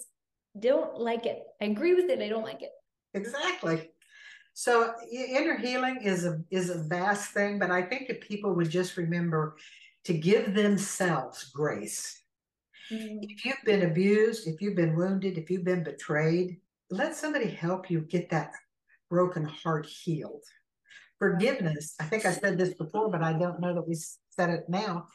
[0.59, 1.43] don't like it.
[1.61, 2.21] I agree with it.
[2.21, 2.71] I don't like it.
[3.15, 3.91] Exactly.
[4.55, 8.71] So inner healing is a is a vast thing, but I think if people would
[8.71, 9.57] just remember
[10.05, 12.21] to give themselves grace.
[12.91, 13.19] Mm-hmm.
[13.23, 16.57] If you've been abused, if you've been wounded, if you've been betrayed,
[16.91, 18.53] let somebody help you get that
[19.11, 20.43] broken heart healed.
[21.19, 23.97] Forgiveness, I think I said this before, but I don't know that we
[24.31, 25.07] said it now.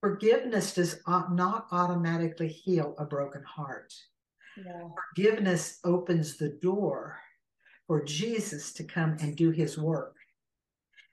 [0.00, 3.92] Forgiveness does not automatically heal a broken heart.
[4.56, 4.88] Yeah.
[5.14, 7.18] Forgiveness opens the door
[7.86, 10.14] for Jesus to come and do his work.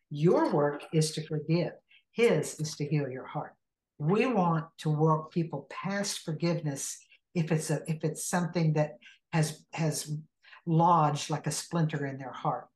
[0.10, 1.74] Your work is to forgive,
[2.12, 3.54] his is to heal your heart.
[3.98, 6.98] We want to work people past forgiveness
[7.36, 8.98] if it's a if it's something that
[9.32, 10.12] has has
[10.66, 12.68] lodged like a splinter in their heart.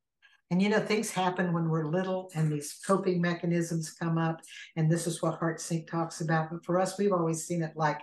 [0.49, 4.41] And you know, things happen when we're little and these coping mechanisms come up.
[4.77, 6.49] And this is what Heart Sync talks about.
[6.51, 7.99] But for us, we've always seen it like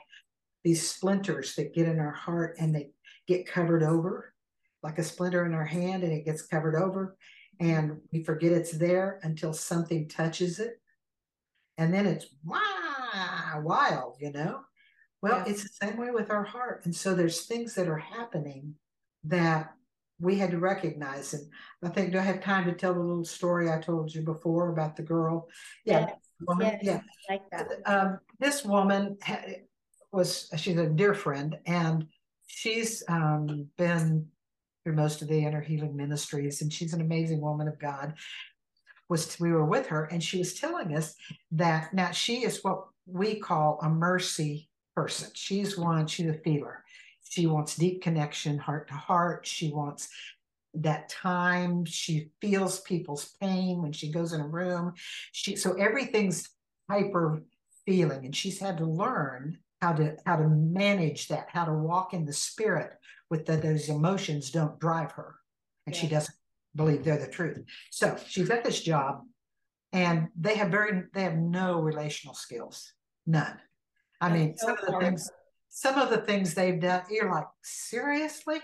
[0.62, 2.90] these splinters that get in our heart and they
[3.26, 4.34] get covered over
[4.82, 7.16] like a splinter in our hand and it gets covered over
[7.60, 10.80] and we forget it's there until something touches it
[11.78, 14.60] and then it's wow wild you know
[15.22, 15.52] well yeah.
[15.52, 18.74] it's the same way with our heart and so there's things that are happening
[19.22, 19.72] that
[20.20, 21.48] we had to recognize and
[21.82, 24.70] i think do i have time to tell the little story i told you before
[24.70, 25.48] about the girl
[25.84, 26.14] yeah yes.
[26.46, 26.80] Woman, yes.
[26.82, 27.00] yeah
[27.30, 29.16] like that um, this woman
[30.12, 32.06] was she's a dear friend and
[32.46, 34.26] she's um, been
[34.84, 38.14] through most of the inner healing ministries, and she's an amazing woman of God.
[39.08, 41.14] Was we were with her, and she was telling us
[41.52, 45.30] that now she is what we call a mercy person.
[45.34, 46.84] She's one, she's a feeler.
[47.28, 49.46] She wants deep connection, heart to heart.
[49.46, 50.08] She wants
[50.74, 51.84] that time.
[51.84, 54.92] She feels people's pain when she goes in a room.
[55.32, 56.48] She so everything's
[56.88, 57.42] hyper
[57.86, 62.14] feeling, and she's had to learn how to how to manage that, how to walk
[62.14, 62.92] in the spirit
[63.30, 65.36] with the, those emotions don't drive her,
[65.86, 66.00] and yeah.
[66.00, 66.36] she doesn't
[66.76, 67.62] believe they're the truth.
[67.90, 69.22] So she's at this job,
[69.92, 72.92] and they have very they have no relational skills,
[73.26, 73.58] none.
[74.20, 75.30] I That's mean, so some of the things
[75.76, 78.60] some of the things they've done, you're like, seriously?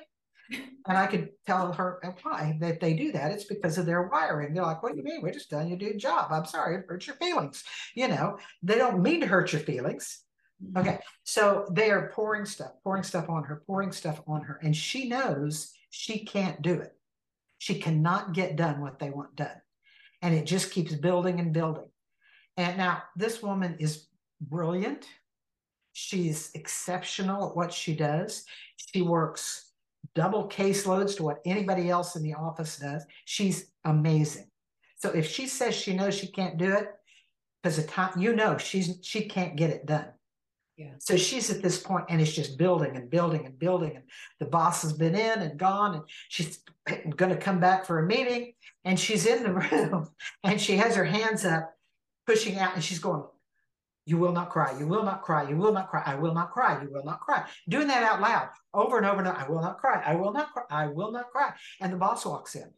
[0.86, 3.32] And I could tell her why that they do that.
[3.32, 4.54] It's because of their wiring.
[4.54, 5.20] They're like, what do you mean?
[5.20, 6.30] We're just telling you do a job.
[6.30, 7.64] I'm sorry, it hurts your feelings.
[7.96, 10.20] You know, they don't mean to hurt your feelings.
[10.64, 10.78] Mm-hmm.
[10.78, 10.98] Okay.
[11.24, 14.60] So they are pouring stuff, pouring stuff on her, pouring stuff on her.
[14.62, 16.92] And she knows she can't do it.
[17.58, 19.60] She cannot get done what they want done.
[20.22, 21.88] And it just keeps building and building.
[22.56, 24.06] And now this woman is
[24.40, 25.08] brilliant.
[26.00, 28.46] She's exceptional at what she does.
[28.76, 29.72] She works
[30.14, 33.04] double caseloads to what anybody else in the office does.
[33.26, 34.46] She's amazing.
[34.96, 36.88] So if she says she knows she can't do it,
[37.62, 40.06] because the time you know she's she can't get it done.
[40.78, 40.94] Yeah.
[40.98, 43.96] So she's at this point and it's just building and building and building.
[43.96, 44.04] And
[44.38, 46.60] the boss has been in and gone and she's
[47.14, 48.54] going to come back for a meeting.
[48.86, 50.08] And she's in the room
[50.42, 51.74] and she has her hands up,
[52.26, 53.24] pushing out, and she's going,
[54.10, 54.76] You will not cry.
[54.76, 55.48] You will not cry.
[55.48, 56.02] You will not cry.
[56.04, 56.82] I will not cry.
[56.82, 57.44] You will not cry.
[57.68, 59.38] Doing that out loud over and over and over.
[59.38, 60.02] I will not cry.
[60.04, 60.64] I will not cry.
[60.68, 61.52] I will not cry.
[61.80, 62.68] And the boss walks in.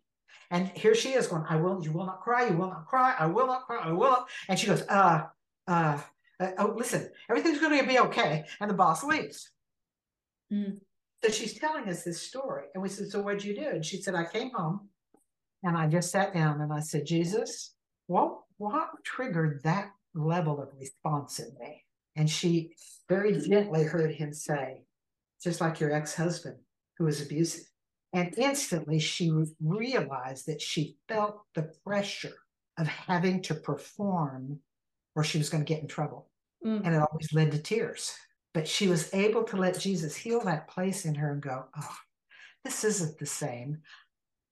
[0.51, 2.49] And here she is going, I will, you will not cry.
[2.49, 3.14] You will not cry.
[3.18, 3.80] I will not cry.
[3.83, 4.28] I will not.
[4.51, 5.22] And she goes, uh,
[5.66, 5.99] uh,
[6.39, 8.45] uh, oh, listen, everything's going to be okay.
[8.61, 9.49] And the boss leaves.
[10.53, 10.80] Mm.
[11.24, 12.64] So she's telling us this story.
[12.74, 13.68] And we said, So what'd you do?
[13.68, 14.91] And she said, I came home
[15.62, 17.74] and I just sat down and I said, Jesus,
[18.07, 21.83] what, what triggered that level of response in me?
[22.17, 22.75] And she
[23.09, 24.83] very gently heard him say,
[25.43, 26.57] just like your ex husband
[26.99, 27.65] who was abusive.
[28.13, 32.35] And instantly she realized that she felt the pressure
[32.79, 34.61] of having to perform
[35.15, 36.31] or she was going to get in trouble.
[36.65, 36.83] Mm.
[36.85, 38.15] And it always led to tears.
[38.55, 41.97] But she was able to let Jesus heal that place in her and go, oh,
[42.65, 43.79] this isn't the same.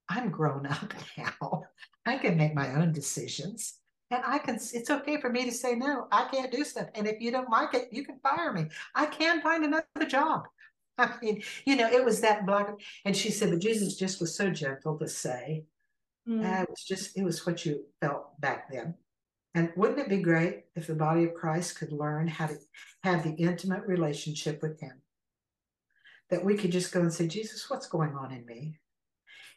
[0.08, 1.62] I'm grown up now.
[2.06, 3.74] I can make my own decisions.
[4.10, 6.88] And I can, it's okay for me to say, no, I can't do stuff.
[6.94, 8.66] And if you don't like it, you can fire me.
[8.94, 10.48] I can find another job.
[10.98, 12.68] I mean, you know, it was that black.
[13.04, 15.64] And she said, but Jesus just was so gentle to say.
[16.28, 16.44] Mm.
[16.44, 18.94] And it was just, it was what you felt back then.
[19.54, 22.58] And wouldn't it be great if the body of Christ could learn how to
[23.02, 25.00] have the intimate relationship with Him?
[26.30, 28.78] That we could just go and say, Jesus, what's going on in me?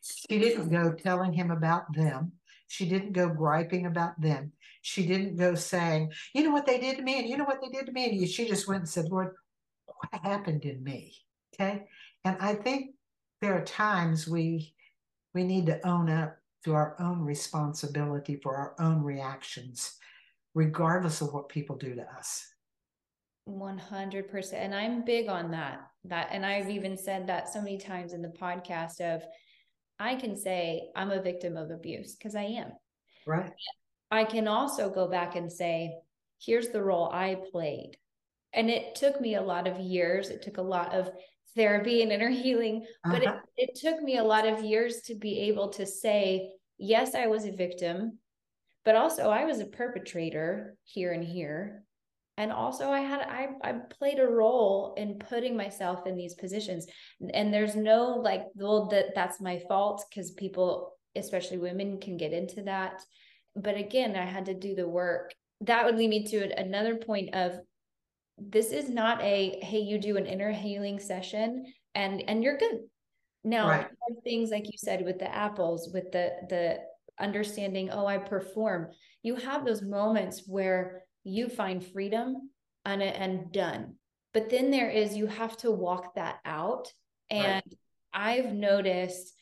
[0.04, 2.34] She didn't go telling him about them.
[2.74, 4.51] She didn't go griping about them.
[4.82, 7.61] She didn't go saying, you know what they did to me, and you know what
[7.61, 8.05] they did to me.
[8.05, 9.36] And she just went and said, Lord,
[9.86, 11.13] what happened in me?
[11.53, 11.84] Okay.
[12.26, 12.95] And I think
[13.41, 14.74] there are times we
[15.36, 19.99] we need to own up to our own responsibility for our own reactions,
[20.55, 22.47] regardless of what people do to us.
[23.49, 28.13] 100% and i'm big on that that and i've even said that so many times
[28.13, 29.21] in the podcast of
[30.04, 32.72] i can say i'm a victim of abuse because i am.
[33.26, 33.51] Right.
[34.12, 35.95] I can also go back and say
[36.45, 37.97] here's the role i played.
[38.56, 40.30] And it took me a lot of years.
[40.30, 41.10] It took a lot of
[41.56, 43.39] therapy and inner healing but uh-huh.
[43.58, 47.28] it, it took me a lot of years to be able to say yes i
[47.28, 48.18] was a victim
[48.84, 51.84] but also i was a perpetrator here and here
[52.38, 56.88] and also i had i i played a role in putting myself in these positions.
[57.34, 62.34] And there's no like well that that's my fault because people especially women can get
[62.34, 63.01] into that.
[63.55, 65.34] But again i had to do the work.
[65.61, 67.59] That would lead me to another point of
[68.38, 72.79] this is not a hey you do an inner healing session and and you're good.
[73.43, 73.88] Now right.
[74.23, 76.79] things like you said with the apples with the the
[77.19, 78.89] understanding oh i perform.
[79.21, 82.49] You have those moments where you find freedom
[82.86, 83.95] and and done.
[84.34, 86.91] But then there is you have to walk that out.
[87.30, 87.78] And right.
[88.13, 89.34] i've noticed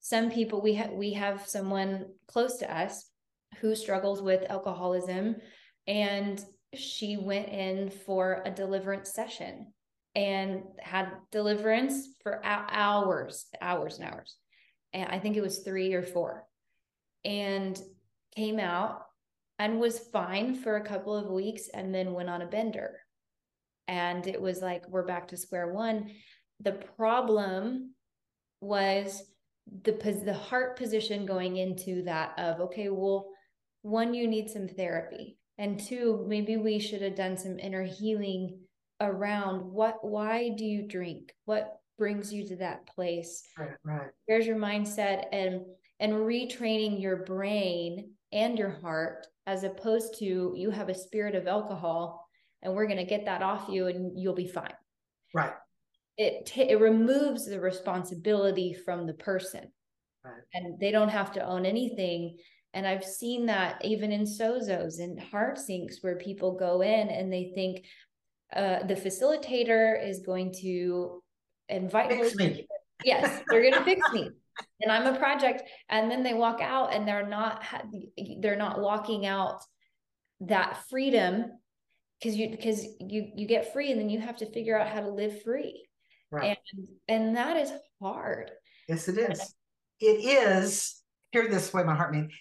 [0.00, 3.10] some people we have we have someone close to us
[3.60, 5.34] who struggles with alcoholism
[5.88, 6.44] and
[6.74, 9.72] she went in for a deliverance session
[10.14, 14.36] and had deliverance for hours hours and hours.
[14.92, 16.44] And i think it was 3 or 4
[17.24, 17.80] and
[18.36, 19.05] came out
[19.58, 23.00] and was fine for a couple of weeks and then went on a bender.
[23.88, 26.10] And it was like, we're back to square one.
[26.60, 27.94] The problem
[28.60, 29.22] was
[29.82, 29.92] the
[30.24, 33.28] the heart position going into that of okay well
[33.82, 38.60] one you need some therapy and two maybe we should have done some inner healing
[39.00, 44.46] around what why do you drink what brings you to that place right right where's
[44.46, 45.62] your mindset and
[45.98, 51.46] and retraining your brain and your heart as opposed to you have a spirit of
[51.46, 52.26] alcohol
[52.62, 54.74] and we're going to get that off you and you'll be fine.
[55.34, 55.52] Right.
[56.16, 59.70] It t- it removes the responsibility from the person.
[60.24, 60.42] Right.
[60.54, 62.36] and they don't have to own anything.
[62.74, 67.32] And i've seen that even in sozos and heart syncs where people go in and
[67.32, 67.84] they think
[68.54, 71.22] uh, the facilitator is going to
[71.68, 72.66] invite fix me.
[73.04, 74.30] yes they're going to fix me
[74.80, 75.62] and I'm a project.
[75.88, 77.64] And then they walk out and they're not,
[78.40, 79.62] they're not walking out
[80.40, 81.52] that freedom
[82.20, 85.00] because you, because you, you get free and then you have to figure out how
[85.00, 85.86] to live free.
[86.30, 86.58] Right.
[86.74, 88.50] And, and that is hard.
[88.88, 89.54] Yes, it is.
[90.00, 91.02] It is.
[91.32, 92.32] Hear this way my heart means,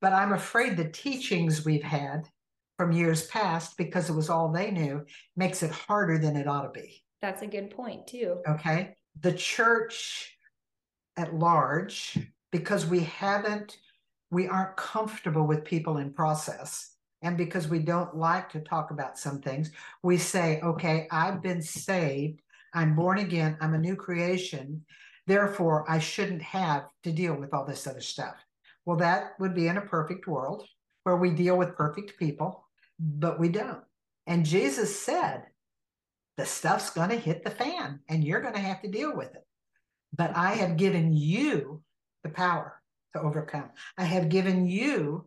[0.00, 2.28] but I'm afraid the teachings we've had
[2.76, 5.04] from years past, because it was all they knew,
[5.36, 7.02] makes it harder than it ought to be.
[7.22, 8.38] That's a good point, too.
[8.48, 8.96] Okay.
[9.20, 10.33] The church
[11.16, 12.18] at large
[12.50, 13.78] because we haven't
[14.30, 16.90] we aren't comfortable with people in process.
[17.22, 19.70] And because we don't like to talk about some things
[20.02, 22.40] we say okay i've been saved.
[22.76, 23.56] I'm born again.
[23.60, 24.84] I'm a new creation.
[25.26, 28.36] Therefore i shouldn't have to deal with all this other stuff.
[28.84, 30.66] Well that would be in a perfect world
[31.04, 32.66] where we deal with perfect people
[32.98, 33.82] but we don't.
[34.26, 35.44] And jesus said
[36.36, 39.34] the stuff's going to hit the fan and you're going to have to deal with
[39.34, 39.46] it
[40.14, 41.82] but I have given you
[42.22, 42.80] the power
[43.14, 43.70] to overcome.
[43.98, 45.26] I have given you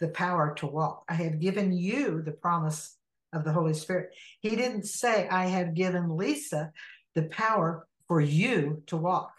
[0.00, 1.04] the power to walk.
[1.08, 2.96] I have given you the promise
[3.32, 4.10] of the Holy Spirit.
[4.40, 6.72] He didn't say, I have given Liza
[7.14, 9.32] the power for you to walk.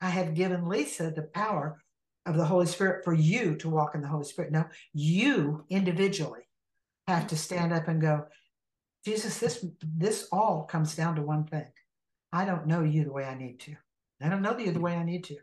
[0.00, 1.80] I have given Liza the power
[2.26, 4.52] of the Holy Spirit for you to walk in the Holy Spirit.
[4.52, 6.48] No, you individually
[7.06, 8.26] have to stand up and go,
[9.04, 11.66] Jesus, this this all comes down to one thing.
[12.32, 13.76] I don't know you the way I need to.
[14.20, 15.36] I don't know you the way I need to.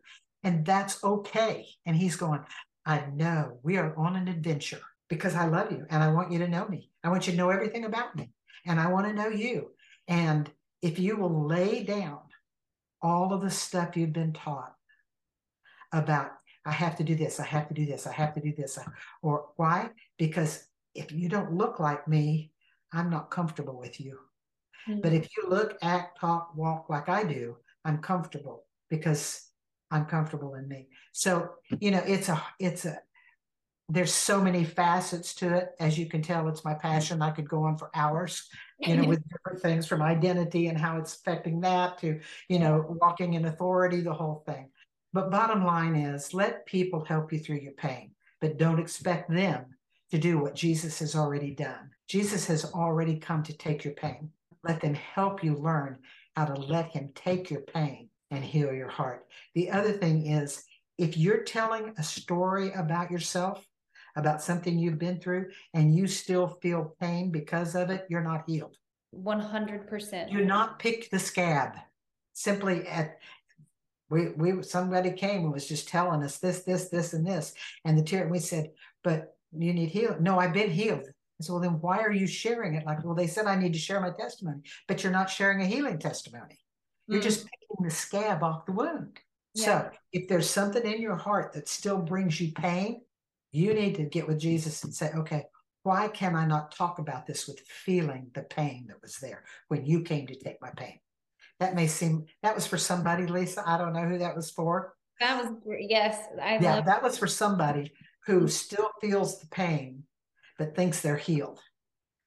[0.43, 1.67] And that's okay.
[1.85, 2.41] And he's going,
[2.85, 6.39] I know we are on an adventure because I love you and I want you
[6.39, 6.91] to know me.
[7.03, 8.31] I want you to know everything about me
[8.65, 9.71] and I want to know you.
[10.07, 10.51] And
[10.81, 12.19] if you will lay down
[13.01, 14.73] all of the stuff you've been taught
[15.91, 16.31] about,
[16.65, 18.77] I have to do this, I have to do this, I have to do this,
[19.21, 19.89] or why?
[20.17, 22.51] Because if you don't look like me,
[22.91, 24.19] I'm not comfortable with you.
[24.87, 25.01] Mm-hmm.
[25.01, 29.49] But if you look, act, talk, walk like I do, I'm comfortable because
[29.91, 30.87] I'm comfortable in me.
[31.11, 32.99] So, you know, it's a, it's a,
[33.87, 35.69] there's so many facets to it.
[35.79, 37.21] As you can tell, it's my passion.
[37.21, 40.97] I could go on for hours, you know, with different things from identity and how
[40.97, 42.19] it's affecting that to,
[42.49, 44.69] you know, walking in authority, the whole thing.
[45.13, 48.11] But bottom line is let people help you through your pain,
[48.41, 49.65] but don't expect them
[50.11, 51.91] to do what Jesus has already done.
[52.07, 54.31] Jesus has already come to take your pain.
[54.63, 55.99] Let them help you learn
[56.35, 59.25] how to let him take your pain and heal your heart.
[59.53, 60.63] The other thing is,
[60.97, 63.65] if you're telling a story about yourself,
[64.15, 68.43] about something you've been through, and you still feel pain because of it, you're not
[68.47, 68.77] healed.
[69.15, 70.31] 100%.
[70.31, 71.73] Do not pick the scab.
[72.33, 73.17] Simply at
[74.09, 77.53] we we somebody came and was just telling us this, this, this, and this,
[77.85, 78.23] and the tear.
[78.23, 78.71] And we said,
[79.03, 81.05] "But you need healing." No, I've been healed.
[81.07, 83.73] I said, "Well, then why are you sharing it?" Like, well, they said I need
[83.73, 86.59] to share my testimony, but you're not sharing a healing testimony.
[87.07, 87.23] You're mm-hmm.
[87.23, 89.19] just picking the scab off the wound.
[89.53, 89.65] Yeah.
[89.65, 93.01] So if there's something in your heart that still brings you pain,
[93.51, 95.45] you need to get with Jesus and say, okay,
[95.83, 99.85] why can I not talk about this with feeling the pain that was there when
[99.85, 100.99] you came to take my pain?
[101.59, 103.63] That may seem that was for somebody, Liza.
[103.65, 104.93] I don't know who that was for.
[105.21, 107.93] That was yes, I yeah, that was for somebody
[108.25, 108.47] who mm-hmm.
[108.47, 110.03] still feels the pain
[110.57, 111.59] but thinks they're healed.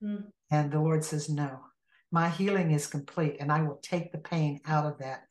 [0.02, 0.24] Mm.
[0.50, 1.60] And the Lord says, No,
[2.10, 5.24] my healing is complete and I will take the pain out of that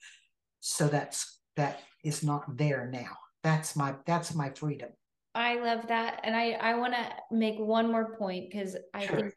[0.59, 3.17] so that's that is not there now.
[3.43, 4.89] That's my that's my freedom.
[5.33, 6.19] I love that.
[6.23, 9.15] And I I want to make one more point because I sure.
[9.15, 9.33] think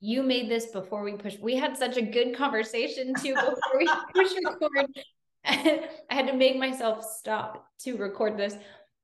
[0.00, 1.40] you made this before we pushed.
[1.40, 4.86] We had such a good conversation too before we push record.
[5.44, 8.56] I had to make myself stop to record this.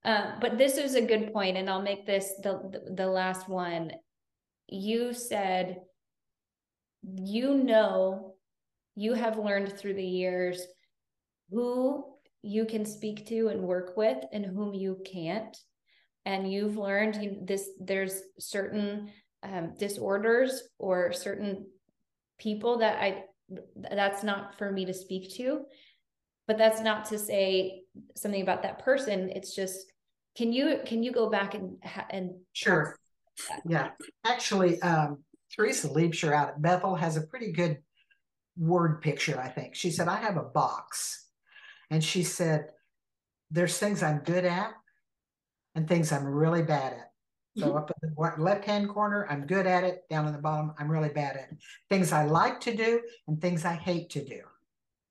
[0.04, 3.92] Uh, but this is a good point, and I'll make this the the last one.
[4.68, 5.80] You said
[7.04, 8.34] you know
[8.96, 10.66] you have learned through the years
[11.50, 12.04] who
[12.42, 15.56] you can speak to and work with and whom you can't.
[16.26, 19.10] And you've learned you, this there's certain
[19.42, 21.66] um, disorders or certain
[22.38, 23.24] people that i
[23.90, 25.62] that's not for me to speak to.
[26.46, 27.82] But that's not to say
[28.16, 29.30] something about that person.
[29.30, 29.92] It's just
[30.36, 31.76] can you can you go back and
[32.10, 32.96] and sure.
[33.66, 33.90] yeah.
[34.24, 35.23] Actually um
[35.54, 37.78] teresa liebscher out at bethel has a pretty good
[38.56, 41.28] word picture i think she said i have a box
[41.90, 42.66] and she said
[43.50, 44.72] there's things i'm good at
[45.74, 47.10] and things I'm really bad at.
[47.56, 47.76] So mm-hmm.
[47.76, 50.02] up in the left hand corner, I'm good at it.
[50.10, 51.58] Down in the bottom, I'm really bad at it.
[51.88, 54.40] Things I like to do and things I hate to do.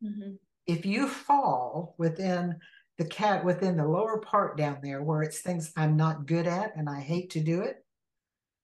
[0.03, 0.31] Mm-hmm.
[0.67, 2.57] If you fall within
[2.97, 6.75] the cat within the lower part down there where it's things I'm not good at
[6.75, 7.82] and I hate to do it,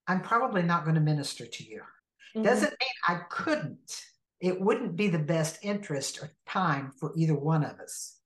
[0.09, 1.81] I'm probably not going to minister to you.
[2.35, 2.43] Mm-hmm.
[2.43, 4.03] Doesn't mean I couldn't.
[4.41, 8.17] It wouldn't be the best interest or time for either one of us.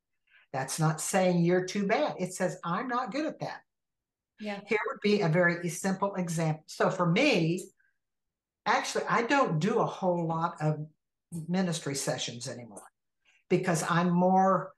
[0.53, 2.15] That's not saying you're too bad.
[2.19, 3.61] It says, I'm not good at that.
[4.39, 4.59] Yeah.
[4.65, 6.63] Here would be a very simple example.
[6.67, 7.69] So for me,
[8.65, 10.85] actually, I don't do a whole lot of
[11.49, 12.83] ministry sessions anymore
[13.49, 14.71] because I'm more,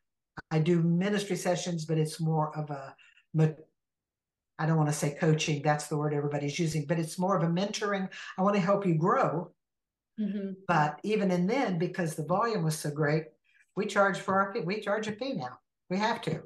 [0.49, 2.95] I do ministry sessions, but it's more of a,
[4.57, 7.43] I don't want to say coaching, that's the word everybody's using, but it's more of
[7.43, 8.09] a mentoring.
[8.37, 9.51] I want to help you grow.
[10.19, 10.51] Mm-hmm.
[10.67, 13.25] But even in then, because the volume was so great,
[13.75, 14.61] we charge for our fee.
[14.61, 15.59] We charge a fee now.
[15.89, 16.41] We have to.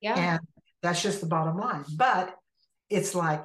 [0.00, 0.14] Yeah.
[0.16, 0.40] And
[0.82, 1.84] that's just the bottom line.
[1.96, 2.36] But
[2.90, 3.44] it's like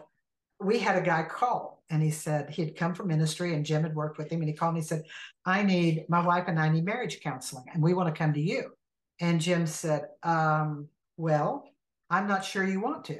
[0.60, 3.84] we had a guy call and he said he had come from ministry and Jim
[3.84, 5.04] had worked with him and he called me and said,
[5.46, 8.42] I need my wife and I need marriage counseling and we want to come to
[8.42, 8.72] you.
[9.20, 11.70] And Jim said, um, Well,
[12.10, 13.20] I'm not sure you want to.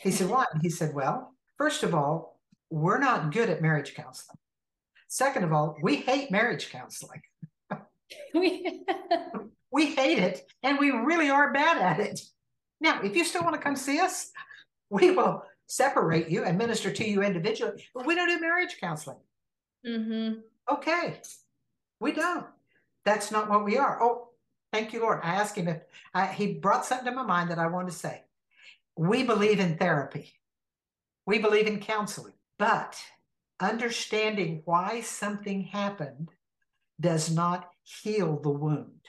[0.00, 0.44] He said, Why?
[0.62, 2.40] He said, Well, first of all,
[2.70, 4.38] we're not good at marriage counseling.
[5.08, 7.22] Second of all, we hate marriage counseling.
[8.34, 12.20] we hate it and we really are bad at it.
[12.80, 14.30] Now, if you still want to come see us,
[14.90, 19.18] we will separate you and minister to you individually, but we don't do marriage counseling.
[19.86, 20.40] Mm-hmm.
[20.72, 21.20] Okay,
[22.00, 22.46] we don't.
[23.04, 24.02] That's not what we are.
[24.02, 24.28] Oh,
[24.72, 25.20] thank you, Lord.
[25.22, 25.82] I asked him if
[26.12, 28.22] I, he brought something to my mind that I wanted to say.
[28.96, 30.32] We believe in therapy,
[31.26, 32.96] we believe in counseling, but
[33.60, 36.30] understanding why something happened
[37.00, 39.00] does not heal the wound.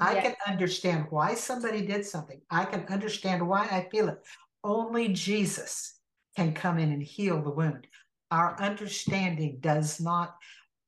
[0.00, 2.40] I can understand why somebody did something.
[2.50, 4.18] I can understand why I feel it.
[4.64, 5.98] Only Jesus
[6.34, 7.86] can come in and heal the wound.
[8.30, 10.36] Our understanding does not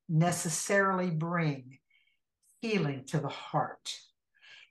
[0.08, 1.78] necessarily bring
[2.60, 3.92] healing to the heart.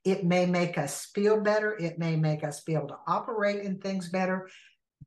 [0.08, 3.78] It may make us feel better, it may make us be able to operate in
[3.78, 4.49] things better,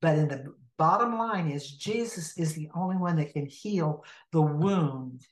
[0.03, 4.43] but in the bottom line is Jesus is the only one that can heal the
[4.43, 5.27] wound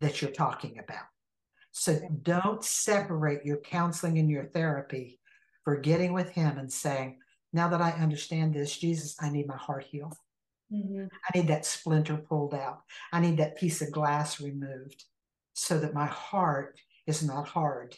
[0.00, 1.06] that you're talking about.
[1.70, 5.20] So don't separate your counseling and your therapy
[5.62, 7.18] for getting with him and saying,
[7.52, 10.16] now that I understand this, Jesus, I need my heart healed.
[10.72, 11.04] Mm-hmm.
[11.04, 12.80] I need that splinter pulled out.
[13.12, 15.04] I need that piece of glass removed
[15.52, 16.76] so that my heart
[17.06, 17.96] is not hard.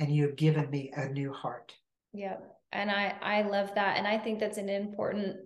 [0.00, 1.72] And you have given me a new heart.
[2.12, 2.38] Yeah.
[2.72, 3.98] And I, I love that.
[3.98, 5.36] And I think that's an important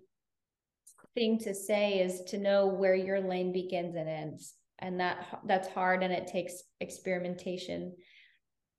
[1.15, 4.55] thing to say is to know where your lane begins and ends.
[4.79, 7.95] And that that's hard and it takes experimentation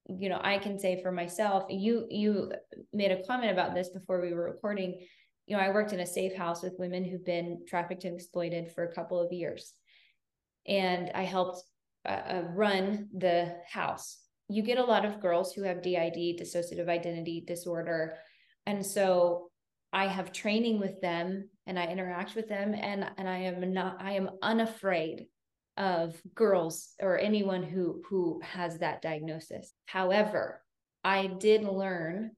[0.08, 2.52] you know i can say for myself you you
[2.94, 5.00] made a comment about this before we were recording
[5.48, 8.72] you know i worked in a safe house with women who've been trafficked and exploited
[8.72, 9.74] for a couple of years
[10.68, 11.62] and i helped
[12.06, 16.90] uh, uh run the house you get a lot of girls who have did dissociative
[16.90, 18.18] identity disorder.
[18.66, 19.50] And so
[19.96, 23.96] i have training with them and i interact with them and and i am not
[24.02, 25.28] i am unafraid
[25.78, 29.74] of girls or anyone who who has that diagnosis.
[29.86, 30.62] However
[31.04, 32.32] i did learn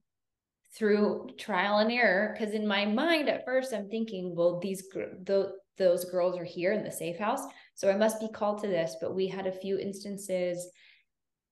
[0.75, 4.83] through trial and error because in my mind at first i'm thinking well these
[5.25, 5.47] th-
[5.77, 7.41] those girls are here in the safe house
[7.75, 8.95] so i must be called to this.
[8.99, 10.69] But we had a few instances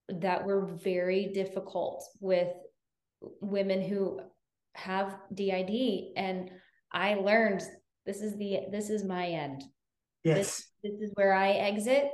[0.09, 2.49] that were very difficult with
[3.41, 4.19] women who
[4.73, 6.51] have DID and
[6.91, 7.63] I learned
[8.05, 9.63] this is the this is my end.
[10.23, 10.37] Yes.
[10.37, 12.09] This, this is where I exit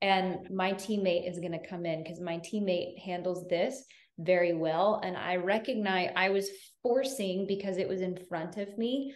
[0.00, 3.84] and my teammate is going to come in because my teammate handles this
[4.18, 5.00] very well.
[5.04, 6.48] And i recognize i was
[6.82, 9.14] forcing because it was in front of me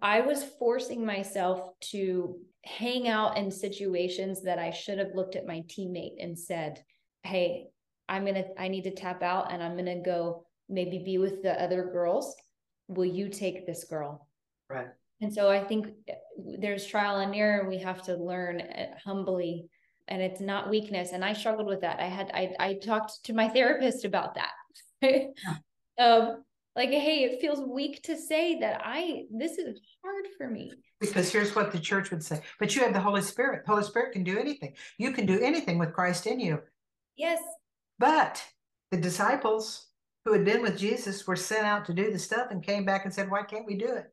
[0.00, 5.46] i was forcing myself to hang out in situations that i should have looked at
[5.46, 6.82] my teammate and said
[7.22, 7.66] hey
[8.08, 11.18] i'm going to i need to tap out and i'm going to go maybe be
[11.18, 12.34] with the other girls
[12.88, 14.26] will you take this girl
[14.68, 14.88] right
[15.22, 16.14] and so I think eh,
[16.58, 17.60] there's trial and error.
[17.60, 19.66] And we have to learn eh, humbly,
[20.08, 21.12] and it's not weakness.
[21.12, 22.00] And I struggled with that.
[22.00, 24.50] I had I I talked to my therapist about that.
[25.00, 25.24] yeah.
[26.04, 26.44] um,
[26.74, 30.72] like, hey, it feels weak to say that I this is hard for me.
[31.00, 32.40] Because here's what the church would say.
[32.58, 33.64] But you have the Holy Spirit.
[33.64, 34.74] The Holy Spirit can do anything.
[34.98, 36.60] You can do anything with Christ in you.
[37.16, 37.40] Yes.
[37.98, 38.42] But
[38.90, 39.88] the disciples
[40.24, 43.04] who had been with Jesus were sent out to do the stuff and came back
[43.04, 44.12] and said, Why can't we do it?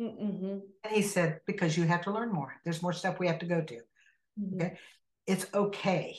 [0.00, 0.58] Mm-hmm.
[0.84, 2.54] And he said, because you have to learn more.
[2.64, 3.74] There's more stuff we have to go to.
[3.74, 4.54] Mm-hmm.
[4.56, 4.78] Okay.
[5.26, 6.16] It's okay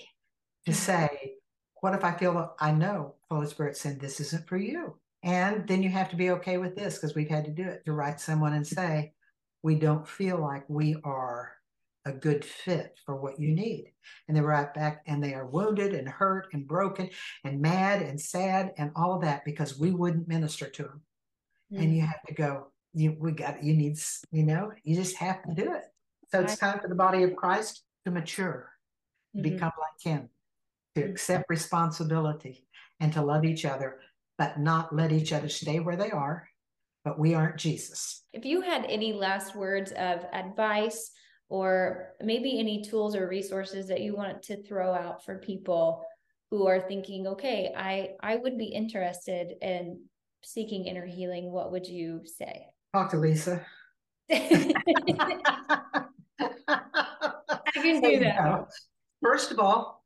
[0.65, 0.77] to mm-hmm.
[0.77, 1.33] say,
[1.81, 4.95] what if I feel I know Holy Spirit said this isn't for you?
[5.23, 7.85] And then you have to be okay with this because we've had to do it
[7.85, 9.13] to write someone and say,
[9.63, 11.51] we don't feel like we are
[12.07, 13.91] a good fit for what you need.
[14.27, 17.09] And they write back and they are wounded and hurt and broken
[17.43, 21.01] and mad and sad and all of that because we wouldn't minister to them.
[21.71, 21.83] Mm-hmm.
[21.83, 23.97] And you have to go, you we got you need
[24.31, 25.83] you know you just have to do it
[26.29, 28.71] so it's time for the body of christ to mature
[29.35, 29.53] to mm-hmm.
[29.53, 30.29] become like him
[30.95, 31.11] to mm-hmm.
[31.11, 32.65] accept responsibility
[32.99, 33.99] and to love each other
[34.37, 36.47] but not let each other stay where they are
[37.03, 41.11] but we aren't jesus if you had any last words of advice
[41.49, 46.03] or maybe any tools or resources that you want to throw out for people
[46.51, 49.99] who are thinking okay i i would be interested in
[50.43, 53.65] seeking inner healing what would you say Talk to Liza.
[54.29, 54.73] I
[57.73, 58.65] can do that.
[59.21, 60.03] First of all,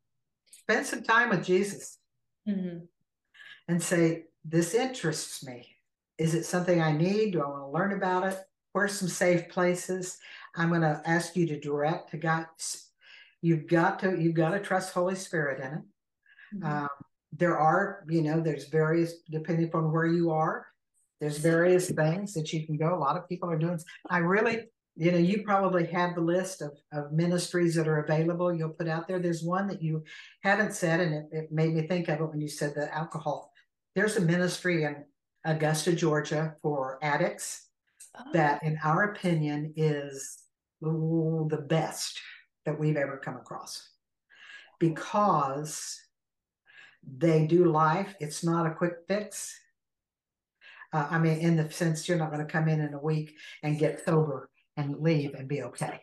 [0.51, 1.99] spend some time with Jesus
[2.47, 2.79] mm-hmm.
[3.67, 5.67] and say, This interests me.
[6.17, 7.31] Is it something I need?
[7.31, 8.37] Do I want to learn about it?
[8.73, 10.17] Where's some safe places?
[10.55, 12.45] I'm going to ask you to direct to God.
[13.41, 15.83] You've got to you've got to trust Holy Spirit in it.
[16.55, 16.65] Mm-hmm.
[16.65, 16.89] Um,
[17.31, 20.65] there are, you know, there's various depending upon where you are.
[21.19, 22.93] There's various things that you can go.
[22.93, 23.79] A lot of people are doing.
[24.09, 28.53] I really, you know, you probably have the list of, of ministries that are available.
[28.53, 29.19] You'll put out there.
[29.19, 30.03] There's one that you
[30.43, 33.51] haven't said, and it, it made me think of it when you said the alcohol.
[33.95, 35.05] There's a ministry in
[35.45, 37.67] Augusta, Georgia, for addicts
[38.17, 38.23] oh.
[38.33, 40.43] that, in our opinion, is
[40.81, 42.19] the best
[42.65, 43.89] that we've ever come across
[44.79, 45.99] because
[47.17, 48.15] they do life.
[48.19, 49.57] It's not a quick fix.
[50.93, 53.35] Uh, I mean, in the sense you're not going to come in in a week
[53.63, 56.01] and get sober and leave and be okay.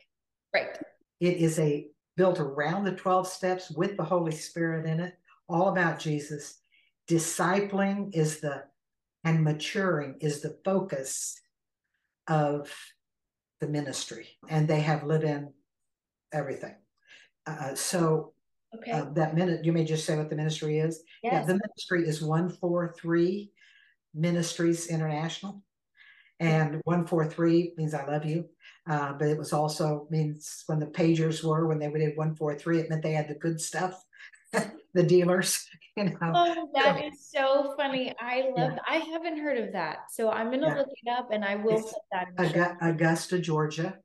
[0.54, 0.78] Right.
[1.20, 5.14] It is a built around the 12 steps with the Holy Spirit in it,
[5.48, 6.60] all about Jesus.
[7.08, 8.64] Discipling is the
[9.24, 11.40] and maturing is the focus
[12.28, 12.72] of
[13.60, 15.52] the ministry, and they have lit in
[16.32, 16.74] everything.
[17.46, 18.32] Uh, so
[18.76, 18.92] okay.
[18.92, 21.02] Uh, that minute, you may just say what the ministry is.
[21.22, 21.32] Yes.
[21.32, 23.50] Yeah, the ministry is one four three
[24.14, 25.62] Ministries International.
[26.40, 28.48] And one four three means I love you.
[28.88, 32.56] Uh, but it was also means when the pagers were when they did one four
[32.56, 34.02] three, it meant they had the good stuff.
[34.94, 35.66] the dealers,
[36.04, 36.32] you know.
[36.34, 38.14] Oh, that is so funny.
[38.20, 38.72] I love.
[38.72, 38.78] Yeah.
[38.86, 40.74] I haven't heard of that, so I'm gonna yeah.
[40.76, 42.76] look it up and I will it's put that.
[42.80, 43.98] in Augusta, Georgia.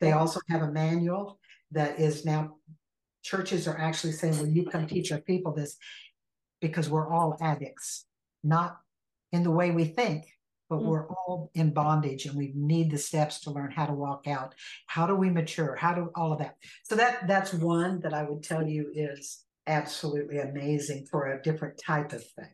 [0.00, 1.38] They also have a manual
[1.72, 2.56] that is now.
[3.22, 5.76] Churches are actually saying, "Will you come teach our people this?"
[6.60, 8.06] Because we're all addicts,
[8.42, 8.78] not
[9.32, 10.26] in the way we think,
[10.70, 10.88] but mm-hmm.
[10.88, 14.54] we're all in bondage and we need the steps to learn how to walk out
[14.86, 18.22] how do we mature how do all of that so that that's one that i
[18.22, 22.48] would tell you is absolutely amazing for a different type of thing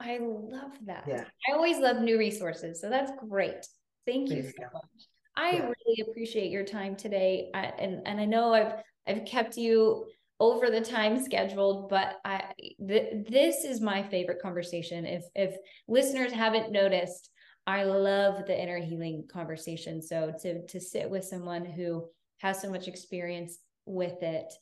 [0.00, 3.66] i love that yeah i always love new resources so that's great
[4.06, 4.68] thank you, you so go.
[4.72, 5.70] much i yeah.
[5.86, 8.74] really appreciate your time today I, and and i know i've
[9.06, 10.06] i've kept you
[10.40, 12.44] over the time scheduled but i
[12.86, 15.56] th- this is my favorite conversation if if
[15.88, 17.30] listeners haven't noticed
[17.66, 20.02] I love the inner healing conversation.
[20.02, 22.04] So to to sit with someone who
[22.38, 24.52] has so much experience with it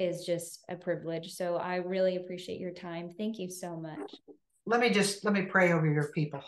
[0.00, 1.32] is just a privilege.
[1.34, 3.10] So I really appreciate your time.
[3.10, 4.14] Thank you so much.
[4.66, 6.42] Let me just let me pray over your people.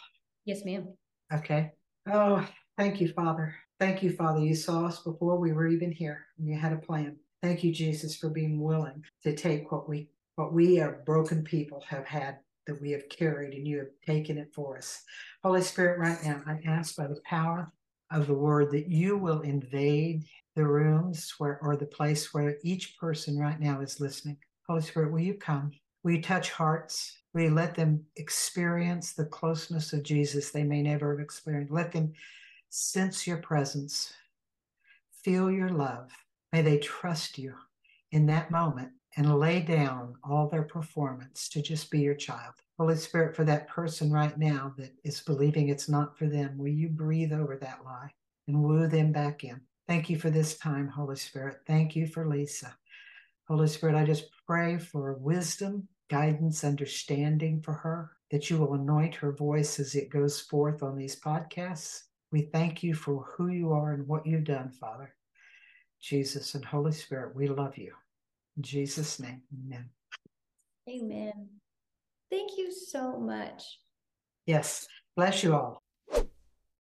[0.44, 0.88] Yes, ma'am.
[1.32, 1.72] Okay.
[2.10, 2.46] Oh,
[2.76, 3.54] thank you, Father.
[3.78, 4.40] Thank you, Father.
[4.40, 7.16] You saw us before we were even here and you had a plan.
[7.42, 11.84] Thank you, Jesus, for being willing to take what we what we are broken people
[11.88, 15.02] have had that we have carried and you have taken it for us.
[15.42, 17.72] Holy Spirit, right now, I ask by the power
[18.10, 20.24] of the word that you will invade
[20.54, 24.36] the rooms where or the place where each person right now is listening.
[24.68, 25.72] Holy Spirit, will you come?
[26.02, 27.18] Will you touch hearts?
[27.32, 31.72] Will you let them experience the closeness of Jesus they may never have experienced?
[31.72, 32.12] Let them
[32.68, 34.12] sense your presence,
[35.22, 36.10] feel your love.
[36.52, 37.54] May they trust you
[38.10, 42.54] in that moment and lay down all their performance to just be your child.
[42.78, 46.68] Holy Spirit, for that person right now that is believing it's not for them, will
[46.68, 48.10] you breathe over that lie
[48.48, 49.60] and woo them back in?
[49.92, 51.58] Thank you for this time, Holy Spirit.
[51.66, 52.74] Thank you for Liza.
[53.46, 59.14] Holy Spirit, I just pray for wisdom, guidance, understanding for her, that you will anoint
[59.16, 62.04] her voice as it goes forth on these podcasts.
[62.30, 65.14] We thank you for who you are and what you've done, Father.
[66.00, 67.92] Jesus and Holy Spirit, we love you.
[68.56, 69.90] In Jesus' name, amen.
[70.88, 71.48] Amen.
[72.30, 73.62] Thank you so much.
[74.46, 74.88] Yes.
[75.16, 75.81] Bless you all.